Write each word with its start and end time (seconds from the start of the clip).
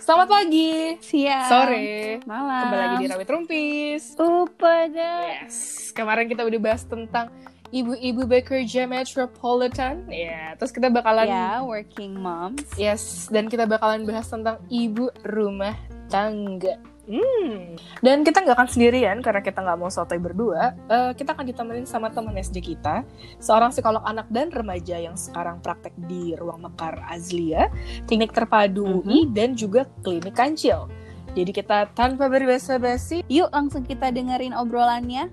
Selamat 0.00 0.40
pagi, 0.40 0.96
siang, 1.04 1.44
sore, 1.44 2.16
malam. 2.24 2.64
kembali 2.64 2.80
lagi 2.80 2.96
di 3.04 3.08
Rawit 3.12 3.28
Rumpis. 3.28 4.16
Upada. 4.16 5.28
Yes, 5.44 5.92
kemarin 5.92 6.32
kita 6.32 6.48
udah 6.48 6.60
bahas 6.64 6.88
tentang 6.88 7.28
ibu-ibu 7.68 8.24
bekerja 8.24 8.88
metropolitan. 8.88 10.08
Ya, 10.08 10.56
terus 10.56 10.72
kita 10.72 10.88
bakalan 10.88 11.28
Ya, 11.28 11.60
working 11.60 12.16
moms. 12.16 12.64
Yes, 12.80 13.28
dan 13.28 13.52
kita 13.52 13.68
bakalan 13.68 14.08
bahas 14.08 14.32
tentang 14.32 14.64
ibu 14.72 15.12
rumah 15.28 15.76
tangga. 16.08 16.80
Hmm. 17.08 17.80
Dan 18.04 18.20
kita 18.20 18.44
nggak 18.44 18.56
akan 18.60 18.68
sendirian 18.68 19.24
karena 19.24 19.40
kita 19.40 19.64
nggak 19.64 19.78
mau 19.80 19.88
sotoy 19.88 20.20
berdua. 20.20 20.76
Eh, 20.92 21.12
kita 21.16 21.32
akan 21.32 21.48
ditemenin 21.48 21.88
sama 21.88 22.12
teman 22.12 22.36
SD 22.36 22.60
kita, 22.60 23.00
seorang 23.40 23.72
psikolog 23.72 24.04
anak 24.04 24.28
dan 24.28 24.52
remaja 24.52 25.00
yang 25.00 25.16
sekarang 25.16 25.64
praktek 25.64 25.96
di 26.04 26.36
Ruang 26.36 26.68
Mekar 26.68 27.00
Azlia, 27.08 27.72
Klinik 28.04 28.36
Terpadu 28.36 29.00
UI, 29.00 29.24
dan 29.32 29.56
juga 29.56 29.88
Klinik 30.04 30.36
Kancil. 30.36 30.84
Jadi 31.32 31.50
kita 31.56 31.88
tanpa 31.96 32.28
berbasa-basi, 32.28 33.24
Yuk 33.32 33.48
langsung 33.56 33.88
kita 33.88 34.12
dengerin 34.12 34.52
obrolannya. 34.52 35.32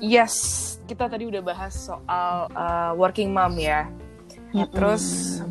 yes, 0.00 0.80
kita 0.88 1.12
tadi 1.12 1.28
udah 1.28 1.44
bahas 1.44 1.76
soal 1.76 2.48
eh, 2.48 2.92
working 2.96 3.36
mom 3.36 3.52
ya. 3.60 3.84
Ya, 4.50 4.66
terus 4.66 5.04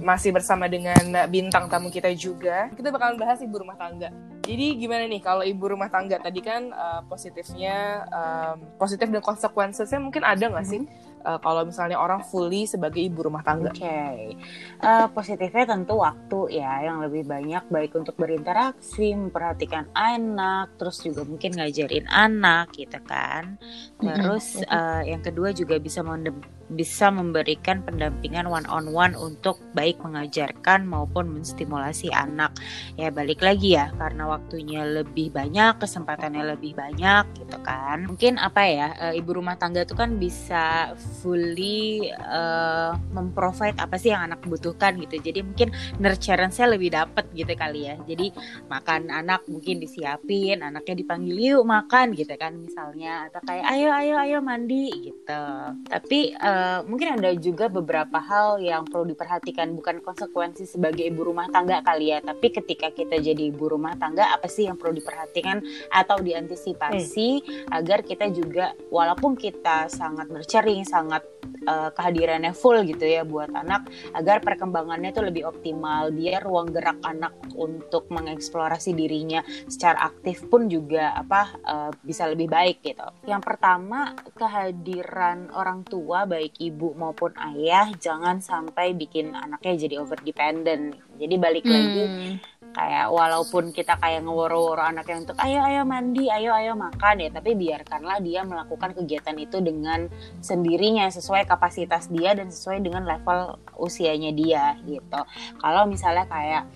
masih 0.03 0.35
bersama 0.35 0.67
dengan 0.67 0.99
bintang 1.31 1.71
tamu 1.71 1.88
kita 1.88 2.12
juga. 2.16 2.67
Kita 2.76 2.91
bakalan 2.91 3.16
bahas 3.16 3.40
ibu 3.40 3.55
rumah 3.55 3.80
tangga. 3.80 4.12
Jadi 4.44 4.81
gimana 4.81 5.05
nih 5.05 5.21
kalau 5.21 5.45
ibu 5.45 5.62
rumah 5.62 5.94
tangga 5.94 6.17
tadi 6.17 6.41
kan 6.41 6.73
uh, 6.73 7.05
positifnya 7.05 8.07
um, 8.09 8.66
positif 8.81 9.05
dan 9.07 9.21
konsekuensinya 9.21 10.02
mungkin 10.02 10.26
ada 10.26 10.41
nggak 10.41 10.66
sih 10.66 10.81
uh, 11.21 11.38
kalau 11.38 11.70
misalnya 11.70 12.02
orang 12.02 12.26
fully 12.26 12.66
sebagai 12.66 12.98
ibu 12.98 13.30
rumah 13.30 13.45
tangga? 13.45 13.70
Oke, 13.70 14.34
Eh, 14.80 15.07
positifnya 15.12 15.76
tentu 15.76 15.99
waktu 15.99 16.59
ya 16.63 16.88
yang 16.88 17.04
lebih 17.04 17.27
banyak 17.27 17.68
baik 17.68 17.91
untuk 17.99 18.16
berinteraksi, 18.16 19.12
memperhatikan 19.12 19.91
anak, 19.91 20.79
terus 20.79 21.04
juga 21.04 21.27
mungkin 21.27 21.60
ngajarin 21.60 22.07
anak 22.07 22.71
gitu 22.73 22.98
kan. 23.04 23.60
Terus 23.99 24.63
eh, 24.63 25.01
yang 25.12 25.21
kedua 25.21 25.51
juga 25.51 25.76
bisa 25.77 25.99
mendem- 26.01 26.59
bisa 26.70 27.09
memberikan 27.09 27.81
pendampingan 27.81 28.45
one 28.45 28.65
on 28.70 28.93
one 28.93 29.17
untuk 29.17 29.57
baik 29.73 29.98
mengajarkan 30.05 30.85
maupun 30.85 31.29
menstimulasi 31.34 32.13
anak. 32.13 32.53
Ya 32.95 33.09
balik 33.09 33.41
lagi 33.41 33.73
ya 33.73 33.89
karena 33.98 34.29
waktunya 34.29 34.85
lebih 34.85 35.34
banyak, 35.34 35.81
kesempatannya 35.81 36.57
lebih 36.57 36.77
banyak 36.77 37.26
gitu 37.41 37.57
kan. 37.65 38.05
Mungkin 38.05 38.37
apa 38.37 38.61
ya 38.65 38.87
eh, 39.09 39.13
ibu 39.17 39.34
rumah 39.34 39.57
tangga 39.57 39.81
itu 39.84 39.98
kan 39.98 40.21
bisa 40.21 40.93
fully 41.21 42.13
eh, 42.13 42.91
memprovide 43.13 43.77
apa 43.81 43.98
sih 43.98 44.13
yang 44.13 44.29
anak 44.29 44.45
butuhkan 44.45 45.01
gitu. 45.01 45.17
Jadi 45.20 45.39
mungkin 45.41 45.73
nurturance-nya 45.98 46.67
lebih 46.70 46.93
dapet 46.93 47.26
gitu 47.33 47.54
kali 47.57 47.89
ya. 47.89 47.95
Jadi 48.05 48.29
makan 48.70 49.09
anak 49.09 49.45
mungkin 49.49 49.81
disiapin, 49.81 50.61
anaknya 50.61 51.01
dipanggil 51.01 51.37
yuk 51.37 51.65
makan 51.65 52.13
gitu 52.13 52.33
kan 52.37 52.54
misalnya 52.55 53.31
atau 53.31 53.41
kayak 53.41 53.65
ayo 53.73 53.89
ayo 53.89 54.15
ayo 54.21 54.37
mandi 54.43 55.09
gitu. 55.09 55.43
Tapi 55.89 56.35
eh, 56.60 56.79
mungkin 56.84 57.15
ada 57.15 57.32
juga 57.40 57.71
beberapa 57.71 58.20
hal 58.20 58.60
yang 58.60 58.84
perlu 58.84 59.07
diperhatikan 59.07 59.71
bukan 59.79 60.04
konsekuensi 60.04 60.68
sebagai 60.68 61.07
ibu 61.07 61.32
rumah 61.32 61.48
tangga 61.48 61.79
kali 61.79 62.12
ya, 62.12 62.20
tapi 62.20 62.51
ketika 62.51 62.91
kita 62.91 63.16
jadi 63.24 63.55
ibu 63.55 63.71
rumah 63.71 63.96
tangga 63.96 64.28
apa 64.35 64.51
sih 64.51 64.68
yang 64.68 64.75
perlu 64.75 65.00
diperhatikan 65.00 65.63
atau 65.96 66.19
diantisipasi 66.19 67.29
agar 67.72 68.03
kita 68.03 68.28
juga 68.35 68.75
walaupun 68.91 69.40
kita 69.40 69.88
sangat 69.88 70.28
nurturing, 70.28 70.84
sangat 70.84 71.24
eh, 71.69 71.89
kehadirannya 71.94 72.53
full 72.57 72.81
gitu 72.89 73.06
ya 73.06 73.22
buat 73.22 73.53
anak 73.53 73.85
agar 74.17 74.41
perkembangannya 74.41 75.13
itu 75.13 75.22
lebih 75.22 75.44
optimal 75.45 76.09
biar 76.09 76.41
ruang 76.41 76.73
gerak 76.73 76.97
anak 77.06 77.38
untuk 77.53 78.09
mengeksplorasi 78.09 78.97
dirinya 78.97 79.45
secara 79.69 80.09
aktif 80.09 80.50
pun 80.50 80.66
juga 80.66 81.13
apa 81.13 81.41
eh, 81.61 81.91
bisa 82.01 82.25
lebih 82.25 82.49
baik 82.49 82.81
gitu. 82.81 83.05
Yang 83.29 83.41
pertama 83.45 84.17
kehadiran 84.33 85.53
orang 85.53 85.85
tua 85.85 86.25
baik 86.25 86.57
ibu 86.57 86.97
maupun 86.97 87.38
ayah 87.53 87.94
jangan 87.95 88.41
sampai 88.41 88.97
bikin 88.97 89.38
anaknya 89.38 89.85
jadi 89.85 89.95
over 90.01 90.17
dependent. 90.25 90.97
Jadi 91.19 91.35
balik 91.38 91.67
lagi 91.67 91.99
Hmm. 92.09 92.39
Kayak 92.69 93.09
walaupun 93.09 93.74
kita 93.74 93.97
kayak 93.97 94.22
ngeworo-woro 94.24 94.81
anaknya 94.81 95.25
untuk 95.25 95.38
ayo 95.41 95.59
ayo 95.66 95.81
mandi, 95.84 96.30
ayo 96.30 96.53
ayo 96.53 96.78
makan 96.78 97.25
ya, 97.25 97.30
tapi 97.34 97.57
biarkanlah 97.57 98.22
dia 98.22 98.46
melakukan 98.46 98.94
kegiatan 98.94 99.35
itu 99.41 99.57
dengan 99.59 100.07
sendirinya 100.40 101.09
sesuai 101.09 101.50
kapasitas 101.50 102.07
dia 102.13 102.38
dan 102.38 102.53
sesuai 102.53 102.85
dengan 102.85 103.03
level 103.09 103.57
usianya 103.81 104.31
dia 104.31 104.78
gitu. 104.85 105.22
Kalau 105.59 105.90
misalnya 105.90 106.30
kayak 106.30 106.69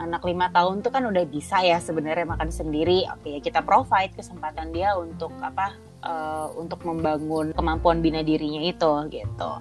anak 0.00 0.22
lima 0.24 0.48
tahun 0.54 0.80
tuh 0.80 0.94
kan 0.94 1.04
udah 1.04 1.24
bisa 1.28 1.60
ya 1.60 1.76
sebenarnya 1.82 2.24
makan 2.24 2.48
sendiri, 2.48 3.04
oke 3.10 3.26
ya 3.26 3.40
kita 3.42 3.60
provide 3.60 4.14
kesempatan 4.16 4.72
dia 4.72 4.94
untuk 4.96 5.34
apa 5.42 5.76
eh, 6.00 6.46
untuk 6.56 6.80
membangun 6.86 7.52
kemampuan 7.52 8.00
bina 8.00 8.22
dirinya 8.22 8.62
itu 8.64 8.92
gitu. 9.12 9.52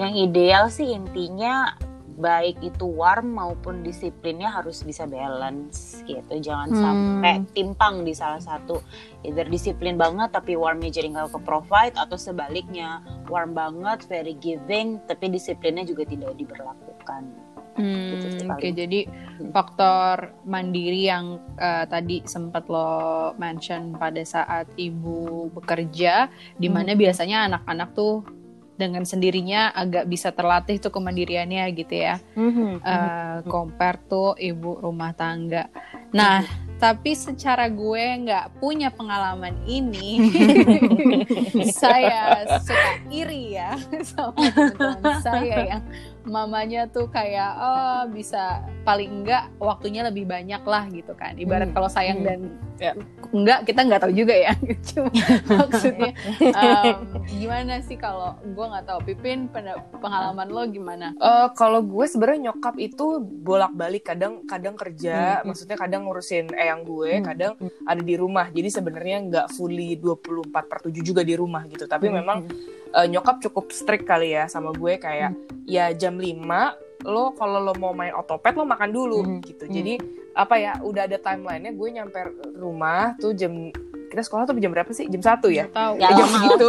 Yang 0.00 0.12
ideal 0.16 0.64
sih 0.72 0.94
intinya 0.94 1.76
baik 2.16 2.58
itu 2.64 2.88
warm 2.88 3.36
maupun 3.36 3.84
disiplinnya 3.84 4.48
harus 4.48 4.80
bisa 4.80 5.04
balance 5.04 6.00
gitu. 6.08 6.40
Jangan 6.40 6.68
Hmm. 6.72 6.80
sampai 6.80 7.34
timpang 7.52 8.02
di 8.02 8.16
salah 8.16 8.40
satu. 8.40 8.80
Either 9.22 9.44
disiplin 9.46 10.00
banget 10.00 10.32
tapi 10.32 10.56
warmnya 10.56 10.88
jadi 10.88 11.12
nggak 11.12 11.36
ke 11.36 11.40
provide 11.44 11.96
atau 11.96 12.16
sebaliknya 12.16 13.04
warm 13.28 13.52
banget 13.52 14.08
very 14.08 14.32
giving 14.36 14.98
tapi 15.04 15.28
disiplinnya 15.28 15.84
juga 15.84 16.08
tidak 16.08 16.32
diberlakukan. 16.40 17.22
Hmm, 17.76 18.08
Gitu 18.16 18.48
Oke, 18.48 18.72
paling. 18.72 18.72
jadi 18.72 19.00
faktor 19.52 20.32
mandiri 20.48 21.12
yang 21.12 21.36
eh, 21.60 21.84
tadi 21.84 22.24
sempat 22.24 22.64
lo 22.72 23.36
mention 23.36 23.92
pada 24.00 24.24
saat 24.24 24.64
ibu 24.80 25.52
bekerja, 25.52 26.32
di 26.56 26.72
mana 26.72 26.96
biasanya 26.96 27.44
anak-anak 27.52 27.92
tuh 27.92 28.24
dengan 28.76 29.02
sendirinya 29.08 29.72
agak 29.72 30.06
bisa 30.06 30.30
terlatih 30.30 30.78
tuh 30.78 30.92
kemandiriannya 30.92 31.64
gitu 31.74 31.94
ya. 31.96 32.16
eh 32.84 33.38
compare 33.48 33.98
tuh 34.06 34.36
ibu 34.36 34.78
rumah 34.80 35.16
tangga. 35.16 35.68
Nah, 36.12 36.44
tapi 36.76 37.16
secara 37.16 37.72
gue 37.72 38.04
nggak 38.28 38.60
punya 38.60 38.92
pengalaman 38.92 39.56
ini, 39.64 40.20
saya 41.80 42.44
suka 42.60 43.00
iri 43.08 43.56
ya 43.56 43.80
sama 44.12 44.36
teman-teman 44.52 45.16
saya 45.24 45.56
yang 45.76 45.82
mamanya 46.26 46.86
tuh 46.86 47.06
kayak 47.06 47.52
oh 47.54 48.02
bisa 48.10 48.60
paling 48.82 49.22
enggak 49.22 49.50
waktunya 49.56 50.02
lebih 50.02 50.26
banyak 50.26 50.62
lah 50.62 50.84
gitu 50.90 51.14
kan. 51.14 51.34
Ibarat 51.34 51.70
Hmm. 51.70 51.74
kalau 51.74 51.88
sayang 51.88 52.22
Hmm. 52.22 52.26
dan 52.26 52.40
ya, 52.76 52.92
enggak 53.30 53.58
kita 53.64 53.80
nggak 53.82 54.00
tahu 54.00 54.12
juga 54.12 54.34
ya. 54.36 54.52
Cuma 54.90 55.08
maksudnya 55.48 56.12
em, 56.62 56.96
gimana 57.32 57.74
sih 57.80 57.96
kalau 57.96 58.34
gue 58.40 58.66
nggak 58.66 58.86
tahu 58.86 59.00
Pipin 59.04 59.46
pen- 59.48 59.74
pengalaman 59.98 60.46
lo 60.46 60.62
gimana? 60.66 61.06
Eh, 61.12 61.48
kalau 61.54 61.80
gue 61.80 62.04
sebenarnya 62.04 62.50
nyokap 62.50 62.74
itu 62.76 63.06
bolak-balik 63.22 64.04
kadang 64.04 64.42
kadang 64.44 64.74
kerja, 64.74 65.40
Hmm. 65.40 65.50
maksudnya 65.50 65.74
kadang 65.74 66.04
ngurusin 66.04 66.50
eyang 66.52 66.82
gue, 66.82 67.10
Hmm. 67.16 67.24
kadang 67.24 67.52
ada 67.82 68.02
di 68.02 68.14
rumah. 68.14 68.50
Jadi 68.50 68.68
sebenarnya 68.68 69.16
nggak 69.24 69.46
fully 69.52 69.94
24 69.96 70.66
per 70.66 70.78
7 70.80 71.02
juga 71.02 71.22
di 71.22 71.34
rumah 71.34 71.62
gitu. 71.66 71.86
Tapi 71.86 72.06
Hmm. 72.06 72.16
memang 72.18 72.38
eh, 72.88 73.06
nyokap 73.06 73.40
cukup 73.40 73.70
strict 73.70 74.04
kali 74.04 74.34
ya 74.34 74.46
sama 74.46 74.70
gue 74.70 74.94
kayak 74.96 75.34
ya 75.64 75.90
jam 75.90 76.14
5 76.16 76.42
lo 77.06 77.30
kalau 77.32 77.60
lo 77.60 77.72
mau 77.76 77.92
main 77.92 78.10
otopet 78.12 78.52
lo 78.52 78.64
makan 78.64 78.90
dulu 78.90 79.20
Hmm. 79.22 79.40
gitu. 79.40 79.64
Hmm. 79.64 79.74
Jadi 79.74 79.94
apa 80.36 80.54
ya 80.56 80.72
udah 80.80 81.06
ada 81.06 81.16
timelinenya 81.16 81.72
gue 81.72 81.88
nyampe 81.92 82.18
rumah 82.54 83.14
tuh 83.16 83.32
jam 83.32 83.70
kita 84.06 84.22
sekolah 84.22 84.46
tuh 84.46 84.54
jam 84.56 84.70
berapa 84.70 84.90
sih? 84.90 85.06
Jam 85.06 85.20
1 85.20 85.50
ya? 85.50 85.64
Tahu. 85.68 85.94
ya 85.98 86.08
jam 86.12 86.26
segitu. 86.28 86.68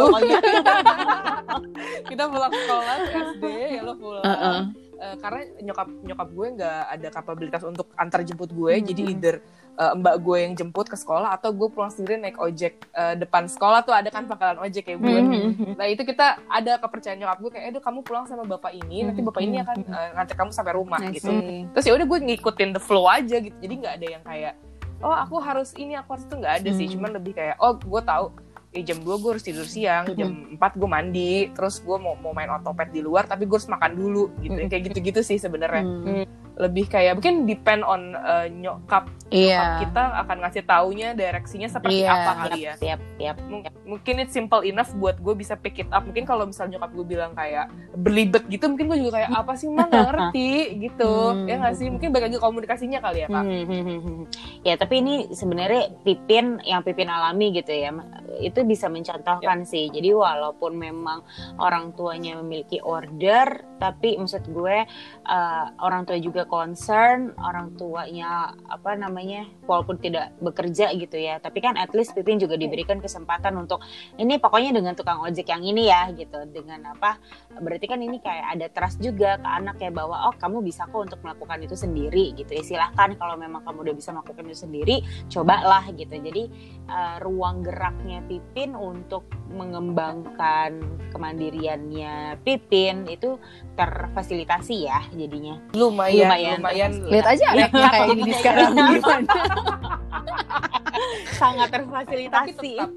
kita 2.10 2.22
pulang 2.26 2.52
sekolah 2.52 2.96
SD 3.34 3.44
ya 3.78 3.82
lo 3.82 3.94
pulang. 3.96 4.24
Uh-uh. 4.24 4.60
Eh, 4.98 5.16
karena 5.22 5.46
nyokap 5.62 5.88
nyokap 6.02 6.28
gue 6.34 6.46
nggak 6.58 6.82
ada 6.90 7.08
kapabilitas 7.14 7.62
untuk 7.62 7.86
antar 7.94 8.26
jemput 8.26 8.50
gue. 8.50 8.74
Hmm. 8.74 8.82
jadi 8.82 9.02
either 9.06 9.34
eh, 9.78 9.92
mbak 9.94 10.16
gue 10.26 10.36
yang 10.42 10.52
jemput 10.58 10.90
ke 10.90 10.98
sekolah 10.98 11.38
atau 11.38 11.54
gue 11.54 11.70
pulang 11.70 11.86
sendiri 11.86 12.18
naik 12.18 12.34
ojek 12.34 12.82
eh, 12.98 13.14
depan 13.14 13.46
sekolah 13.46 13.86
tuh 13.86 13.94
ada 13.94 14.10
kan 14.10 14.26
pangkalan 14.26 14.58
ojek 14.58 14.90
kayak 14.90 14.98
gue. 14.98 15.18
Hmm. 15.22 15.78
nah 15.78 15.86
itu 15.86 16.02
kita 16.02 16.42
ada 16.50 16.82
kepercayaan 16.82 17.14
nyokap 17.22 17.38
gue 17.38 17.50
kayak 17.54 17.64
eh 17.70 17.78
kamu 17.78 18.02
pulang 18.02 18.26
sama 18.26 18.42
bapak 18.42 18.74
ini 18.74 19.06
nanti 19.06 19.22
bapak 19.22 19.38
ini 19.38 19.62
akan 19.62 19.76
eh, 19.86 20.08
nganter 20.18 20.34
kamu 20.34 20.50
sampai 20.50 20.74
rumah 20.74 20.98
I 20.98 21.14
gitu. 21.14 21.30
terus 21.78 21.84
ya 21.86 21.94
udah 21.94 22.06
gue 22.10 22.18
ngikutin 22.34 22.70
the 22.74 22.82
flow 22.82 23.06
aja 23.06 23.38
gitu. 23.38 23.54
Jadi 23.54 23.74
nggak 23.78 23.94
ada 24.02 24.06
yang 24.18 24.22
kayak 24.26 24.54
oh 24.98 25.14
aku 25.14 25.38
harus 25.38 25.78
ini 25.78 25.94
aku 25.94 26.18
harus 26.18 26.26
itu 26.26 26.34
nggak 26.34 26.54
ada 26.58 26.70
sih. 26.74 26.86
Hmm. 26.90 26.94
cuman 26.98 27.10
lebih 27.22 27.38
kayak 27.38 27.54
oh 27.62 27.78
gue 27.78 28.02
tahu 28.02 28.34
eh, 28.72 28.84
jam 28.84 29.00
2 29.00 29.22
gue 29.22 29.30
harus 29.32 29.44
tidur 29.44 29.64
siang, 29.64 30.12
jam 30.12 30.56
4 30.56 30.80
gue 30.80 30.88
mandi, 30.88 31.34
terus 31.56 31.80
gue 31.80 31.96
mau 31.96 32.14
mau 32.20 32.36
main 32.36 32.52
otopet 32.52 32.92
di 32.92 33.00
luar 33.00 33.24
tapi 33.24 33.48
gue 33.48 33.56
harus 33.56 33.70
makan 33.70 33.92
dulu 33.96 34.24
gitu. 34.44 34.58
Kayak 34.68 34.82
gitu-gitu 34.92 35.20
sih 35.24 35.38
sebenarnya. 35.40 35.84
Hmm. 35.84 36.24
Lebih 36.58 36.84
kayak 36.86 37.14
mungkin 37.14 37.46
depend 37.46 37.82
on 37.82 38.12
uh, 38.14 38.46
nyokap 38.46 39.06
Iya. 39.28 39.84
kita 39.84 40.24
akan 40.24 40.36
ngasih 40.40 40.64
taunya 40.64 41.12
direksinya 41.12 41.68
seperti 41.68 42.00
Iya. 42.00 42.16
apa 42.16 42.32
kali 42.40 42.64
ya 42.64 42.72
Siap, 42.74 43.00
siap. 43.14 43.36
M- 43.44 43.60
mungkin 43.84 44.14
it's 44.18 44.32
simple 44.32 44.64
enough 44.64 44.88
buat 44.94 45.20
gue 45.20 45.36
bisa 45.36 45.52
pick 45.52 45.76
it 45.76 45.90
up 45.90 46.00
mungkin 46.00 46.24
kalau 46.24 46.48
misalnya 46.48 46.76
nyokap 46.76 46.90
gue 46.90 47.06
bilang 47.06 47.32
kayak 47.32 47.68
berlibet 47.94 48.48
gitu 48.48 48.64
mungkin 48.66 48.88
gue 48.88 48.98
juga 48.98 49.20
kayak 49.20 49.30
apa 49.30 49.52
sih 49.52 49.68
mah 49.68 49.84
nggak 49.84 50.06
ngerti 50.08 50.50
gitu 50.88 51.12
Hmm. 51.28 51.44
ya 51.44 51.60
nggak 51.60 51.76
sih 51.76 51.86
mungkin 51.88 52.08
balik 52.08 52.24
lagi 52.26 52.38
komunikasinya 52.40 52.98
kali 52.98 53.18
ya 53.20 53.28
kak 53.28 53.44
Hmm, 53.44 53.64
hmm, 53.64 53.82
hmm, 53.84 54.00
hmm. 54.00 54.22
Ya 54.64 54.74
tapi 54.74 54.94
ini 54.98 55.14
sebenarnya 55.30 55.92
Pipin 56.00 56.64
yang 56.64 56.80
Pipin 56.80 57.06
alami 57.06 57.52
gitu 57.52 57.68
ya 57.68 57.92
itu 58.38 58.62
bisa 58.62 58.86
mencontohkan 58.86 59.62
sih. 59.62 59.88
Jadi 59.88 60.10
walaupun 60.10 60.72
memang 60.72 61.26
orang 61.56 61.90
tuanya 61.92 62.38
memiliki 62.38 62.78
order, 62.78 63.50
tapi 63.76 64.14
maksud 64.14 64.46
gue 64.46 64.86
uh, 65.24 65.64
orang 65.78 66.04
tua 66.04 66.18
juga 66.18 66.46
concern, 66.48 67.36
orang 67.36 67.76
tuanya 67.76 68.56
apa 68.66 68.96
namanya 68.96 69.46
walaupun 69.68 70.00
tidak 70.00 70.32
bekerja 70.40 70.90
gitu 70.96 71.14
ya. 71.20 71.38
Tapi 71.38 71.60
kan 71.60 71.76
at 71.76 71.92
least 71.92 72.16
Pipin 72.16 72.40
juga 72.40 72.56
diberikan 72.56 72.98
kesempatan 72.98 73.54
untuk 73.60 73.84
ini 74.16 74.40
pokoknya 74.40 74.72
dengan 74.74 74.96
tukang 74.96 75.20
ojek 75.22 75.52
yang 75.52 75.62
ini 75.62 75.92
ya 75.92 76.08
gitu. 76.16 76.42
Dengan 76.48 76.96
apa? 76.96 77.20
Berarti 77.60 77.86
kan 77.86 78.00
ini 78.00 78.18
kayak 78.18 78.58
ada 78.58 78.66
trust 78.72 78.98
juga 79.04 79.36
ke 79.36 79.48
anak 79.48 79.76
ya 79.78 79.92
bahwa 79.92 80.32
oh 80.32 80.34
kamu 80.34 80.64
bisa 80.64 80.88
kok 80.88 80.98
untuk 80.98 81.20
melakukan 81.20 81.60
itu 81.62 81.76
sendiri 81.76 82.32
gitu 82.34 82.50
ya. 82.56 82.62
Silahkan 82.64 83.14
kalau 83.20 83.36
memang 83.36 83.62
kamu 83.62 83.92
udah 83.92 83.94
bisa 83.94 84.10
melakukan 84.16 84.48
itu 84.48 84.58
sendiri, 84.64 84.96
cobalah 85.28 85.84
gitu. 85.92 86.16
Jadi 86.16 86.48
uh, 86.88 87.20
ruang 87.20 87.62
geraknya 87.62 88.24
Pipin 88.24 88.72
untuk 88.72 89.28
mengembangkan 89.52 90.80
kemandiriannya 91.12 92.40
Pipin 92.42 93.08
itu 93.08 93.36
terfasilitasi 93.76 94.76
ya 94.88 95.00
jadinya. 95.14 95.60
lumayan 95.76 96.28
Lumayan. 96.28 96.37
Lumayan, 96.58 96.90
Lihat 97.08 97.26
aja 97.26 97.44
anaknya 97.54 97.86
kayak 97.90 98.08
gini 98.14 98.32
sekarang. 98.38 98.70
Gimana. 98.74 99.34
Sangat 101.38 101.70
tapi 101.70 101.86
terfasilitasi. 101.86 102.72
tetap 102.74 102.90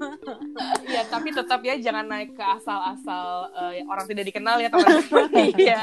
ya 0.90 1.02
tapi 1.06 1.28
tetap 1.30 1.60
ya 1.62 1.78
jangan 1.78 2.10
naik 2.10 2.34
ke 2.34 2.42
asal-asal 2.42 3.54
eh, 3.54 3.86
orang 3.86 4.06
tidak 4.10 4.24
dikenal 4.26 4.58
ya 4.58 4.68
teman-teman. 4.68 5.30
Iya. 5.62 5.82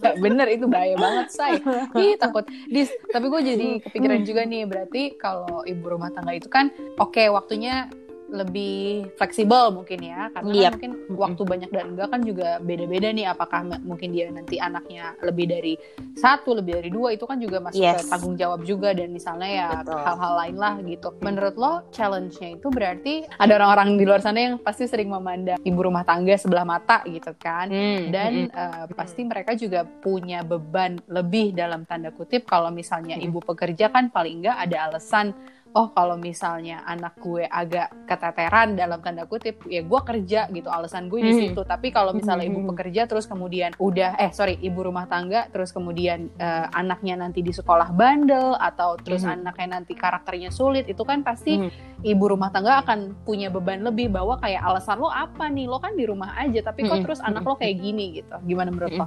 Nggak, 0.00 0.14
bener 0.20 0.46
itu 0.52 0.64
bahaya 0.68 0.96
banget 1.00 1.26
say. 1.32 1.56
Ih 1.96 2.20
takut. 2.20 2.44
Dis 2.68 2.92
tapi 3.08 3.32
gue 3.32 3.40
jadi 3.40 3.68
kepikiran 3.80 4.20
juga 4.28 4.44
nih 4.44 4.68
berarti 4.68 5.02
kalau 5.16 5.64
ibu 5.64 5.84
rumah 5.88 6.12
tangga 6.12 6.36
itu 6.36 6.52
kan 6.52 6.68
oke 7.00 7.24
waktunya 7.32 7.88
lebih 8.34 8.76
fleksibel 9.14 9.70
mungkin 9.70 10.02
ya 10.02 10.26
karena 10.28 10.50
kan 10.50 10.58
Yap. 10.58 10.72
mungkin 10.74 10.92
waktu 11.14 11.42
banyak 11.46 11.70
dan 11.70 11.84
enggak 11.94 12.08
kan 12.10 12.20
juga 12.20 12.48
beda-beda 12.58 13.08
nih 13.08 13.26
apakah 13.26 13.60
mungkin 13.80 14.10
dia 14.10 14.26
nanti 14.28 14.58
anaknya 14.58 15.14
lebih 15.22 15.46
dari 15.46 15.74
satu 16.12 16.52
lebih 16.52 16.82
dari 16.82 16.90
dua 16.90 17.14
itu 17.14 17.24
kan 17.24 17.38
juga 17.38 17.62
masuk 17.62 17.78
ke 17.78 17.86
Yes. 17.94 18.10
tanggung 18.10 18.34
jawab 18.34 18.60
juga 18.62 18.90
dan 18.90 19.08
misalnya 19.08 19.48
ya 19.48 19.68
hal-hal 19.86 20.32
lain 20.36 20.56
lah 20.56 20.74
gitu 20.82 21.14
menurut 21.20 21.54
lo 21.54 21.72
challenge-nya 21.88 22.58
itu 22.58 22.66
berarti 22.66 23.14
ada 23.30 23.54
orang-orang 23.54 23.94
di 23.94 24.04
luar 24.04 24.18
sana 24.18 24.42
yang 24.42 24.58
pasti 24.58 24.84
sering 24.84 25.06
memandang 25.06 25.62
ibu 25.62 25.78
rumah 25.78 26.02
tangga 26.02 26.34
sebelah 26.34 26.66
mata 26.66 27.06
gitu 27.06 27.30
kan 27.36 27.70
Hmm, 27.70 28.10
dan 28.10 28.32
hmm, 28.46 28.50
eh, 28.50 28.84
pasti 28.92 29.22
mereka 29.22 29.54
juga 29.54 29.84
punya 29.84 30.42
beban 30.42 30.98
lebih 31.06 31.52
dalam 31.52 31.84
tanda 31.84 32.10
kutip 32.10 32.44
kalau 32.44 32.68
misalnya 32.68 33.14
Mm. 33.14 33.26
ibu 33.26 33.38
pekerja 33.38 33.86
kan 33.86 34.08
paling 34.08 34.40
enggak 34.40 34.58
ada 34.58 34.88
alasan 34.88 35.30
oh 35.74 35.90
kalau 35.90 36.14
misalnya 36.14 36.86
anak 36.86 37.18
gue 37.18 37.44
agak 37.44 37.90
keteteran 38.06 38.74
dalam 38.74 39.02
tanda 39.02 39.26
kutip 39.26 39.58
ya 39.66 39.82
gue 39.82 40.00
kerja 40.00 40.46
gitu 40.48 40.70
alasan 40.70 41.06
gue 41.06 41.18
di 41.18 41.30
Mm. 41.30 41.40
situ 41.50 41.60
tapi 41.62 41.90
kalau 41.90 42.14
misalnya 42.14 42.46
ibu 42.46 42.62
Mm. 42.62 42.70
pekerja 42.70 43.02
terus 43.04 43.26
kemudian 43.26 43.74
udah 43.76 44.14
eh 44.16 44.30
sorry 44.30 44.54
ibu 44.58 44.80
rumah 44.80 45.04
tangga 45.04 45.50
terus 45.50 45.74
kemudian 45.74 46.30
eh, 46.36 46.66
anaknya 46.70 47.18
nanti 47.18 47.40
di 47.40 47.50
sekolah 47.50 47.90
bandel 47.90 48.54
atau 48.54 48.94
terus 48.96 49.22
Mm. 49.22 49.42
anaknya 49.42 49.68
nanti 49.74 49.92
karakternya 49.92 50.48
sulit 50.48 50.86
itu 50.86 51.02
kan 51.02 51.20
pasti 51.20 51.58
Mm. 51.58 51.70
ibu 52.06 52.24
rumah 52.24 52.54
tangga 52.54 52.78
akan 52.80 53.26
punya 53.26 53.50
beban 53.50 53.82
lebih 53.82 54.08
bahwa 54.08 54.38
kayak 54.38 54.62
alasan 54.62 54.96
lo 54.96 55.08
apa 55.08 55.48
nih 55.48 55.66
lo 55.66 55.78
kan 55.78 55.92
di 55.92 56.06
rumah 56.06 56.36
aja 56.36 56.62
tapi 56.62 56.84
kok 56.84 56.94
Mm-mm. 56.94 57.02
terus 57.02 57.18
anak 57.18 57.42
lo 57.42 57.56
kayak 57.56 57.76
gini 57.76 58.22
gitu 58.22 58.36
gimana 58.44 58.70
menurut 58.70 58.94
lo? 58.94 59.06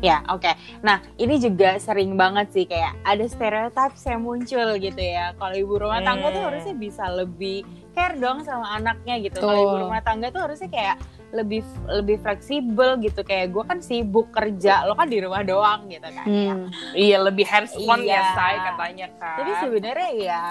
Ya, 0.00 0.20
oke. 0.28 0.52
Nah, 0.80 1.00
ini 1.16 1.38
juga 1.38 1.78
sering 1.78 2.12
banget 2.12 2.50
sih 2.50 2.64
kayak 2.64 2.92
ada 3.04 3.24
stereotip 3.24 3.94
yang 4.02 4.20
muncul 4.20 4.68
gitu 4.76 4.98
ya. 5.00 5.32
Kalau 5.32 5.54
ibu 5.54 5.74
rumah 5.78 5.91
tangga 6.00 6.26
tuh 6.30 6.42
harusnya 6.42 6.74
bisa 6.74 7.04
lebih 7.08 7.60
care 7.92 8.16
dong 8.16 8.40
sama 8.40 8.72
anaknya 8.72 9.20
gitu. 9.20 9.36
Kalau 9.36 9.52
ibu 9.58 9.76
rumah 9.84 10.00
tangga 10.00 10.32
tuh 10.32 10.40
harusnya 10.40 10.70
kayak 10.70 10.96
lebih 11.32 11.60
lebih 11.88 12.20
fleksibel 12.20 13.00
gitu 13.00 13.20
kayak 13.20 13.50
gue 13.50 13.64
kan 13.64 13.80
sibuk 13.80 14.28
kerja, 14.30 14.84
lo 14.84 14.92
kan 14.92 15.08
di 15.08 15.16
rumah 15.16 15.40
doang 15.40 15.88
gitu 15.88 16.04
kan. 16.06 16.24
ya. 16.24 16.52
Hmm. 16.52 16.68
iya 16.92 17.16
lebih 17.18 17.44
hands 17.44 17.72
on 17.74 18.00
Iya. 18.00 18.16
ya 18.16 18.22
say 18.32 18.54
katanya 18.62 19.06
kan 19.16 19.36
Tapi 19.40 19.52
sebenarnya 19.60 20.10
ya 20.14 20.42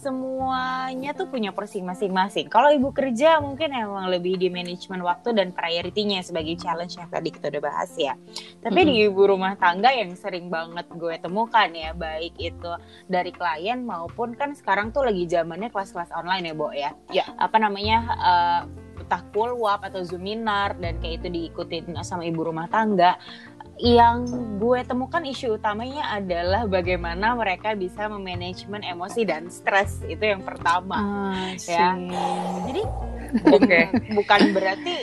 semuanya 0.00 1.12
tuh 1.12 1.28
punya 1.28 1.52
porsi 1.52 1.84
masing-masing. 1.84 2.48
Kalau 2.48 2.72
ibu 2.72 2.88
kerja 2.88 3.36
mungkin 3.44 3.76
emang 3.76 4.08
lebih 4.08 4.40
di 4.40 4.48
manajemen 4.48 5.04
waktu 5.04 5.36
dan 5.36 5.52
prioritinya 5.52 6.24
sebagai 6.24 6.56
challenge 6.56 6.96
yang 6.96 7.12
tadi 7.12 7.28
kita 7.28 7.52
udah 7.52 7.62
bahas 7.62 7.92
ya. 8.00 8.16
Tapi 8.64 8.80
di 8.88 9.04
ibu 9.04 9.28
rumah 9.28 9.60
tangga 9.60 9.92
yang 9.92 10.16
sering 10.16 10.48
banget 10.48 10.88
gue 10.88 11.20
temukan 11.20 11.68
ya, 11.68 11.92
baik 11.92 12.32
itu 12.40 12.72
dari 13.12 13.28
klien 13.30 13.84
maupun 13.84 14.32
kan 14.32 14.56
sekarang 14.56 14.88
tuh 14.88 15.04
lagi 15.04 15.28
zamannya 15.28 15.68
kelas-kelas 15.68 16.16
online 16.16 16.48
ya, 16.48 16.54
Bo 16.56 16.72
ya. 16.72 16.90
Ya. 17.12 17.24
Apa 17.36 17.60
namanya 17.60 17.96
eh 18.16 18.62
tahkul 19.10 19.58
wap 19.58 19.82
atau 19.82 20.06
zuminar 20.06 20.78
dan 20.78 21.02
kayak 21.02 21.26
itu 21.26 21.28
diikutin 21.34 21.98
sama 22.06 22.22
ibu 22.22 22.46
rumah 22.46 22.70
tangga 22.70 23.18
yang 23.80 24.28
gue 24.60 24.84
temukan 24.84 25.24
isu 25.24 25.56
utamanya 25.56 26.12
adalah 26.12 26.68
bagaimana 26.68 27.32
mereka 27.32 27.72
bisa 27.72 28.06
memanajemen 28.06 28.84
emosi 28.84 29.24
dan 29.24 29.48
stres 29.48 30.04
itu 30.04 30.20
yang 30.20 30.44
pertama. 30.44 31.00
Ah, 31.32 31.48
Ya. 31.64 31.96
sih. 31.96 32.12
Jadi 32.68 32.82
Oke. 33.48 33.80
bukan 34.20 34.40
berarti 34.52 34.94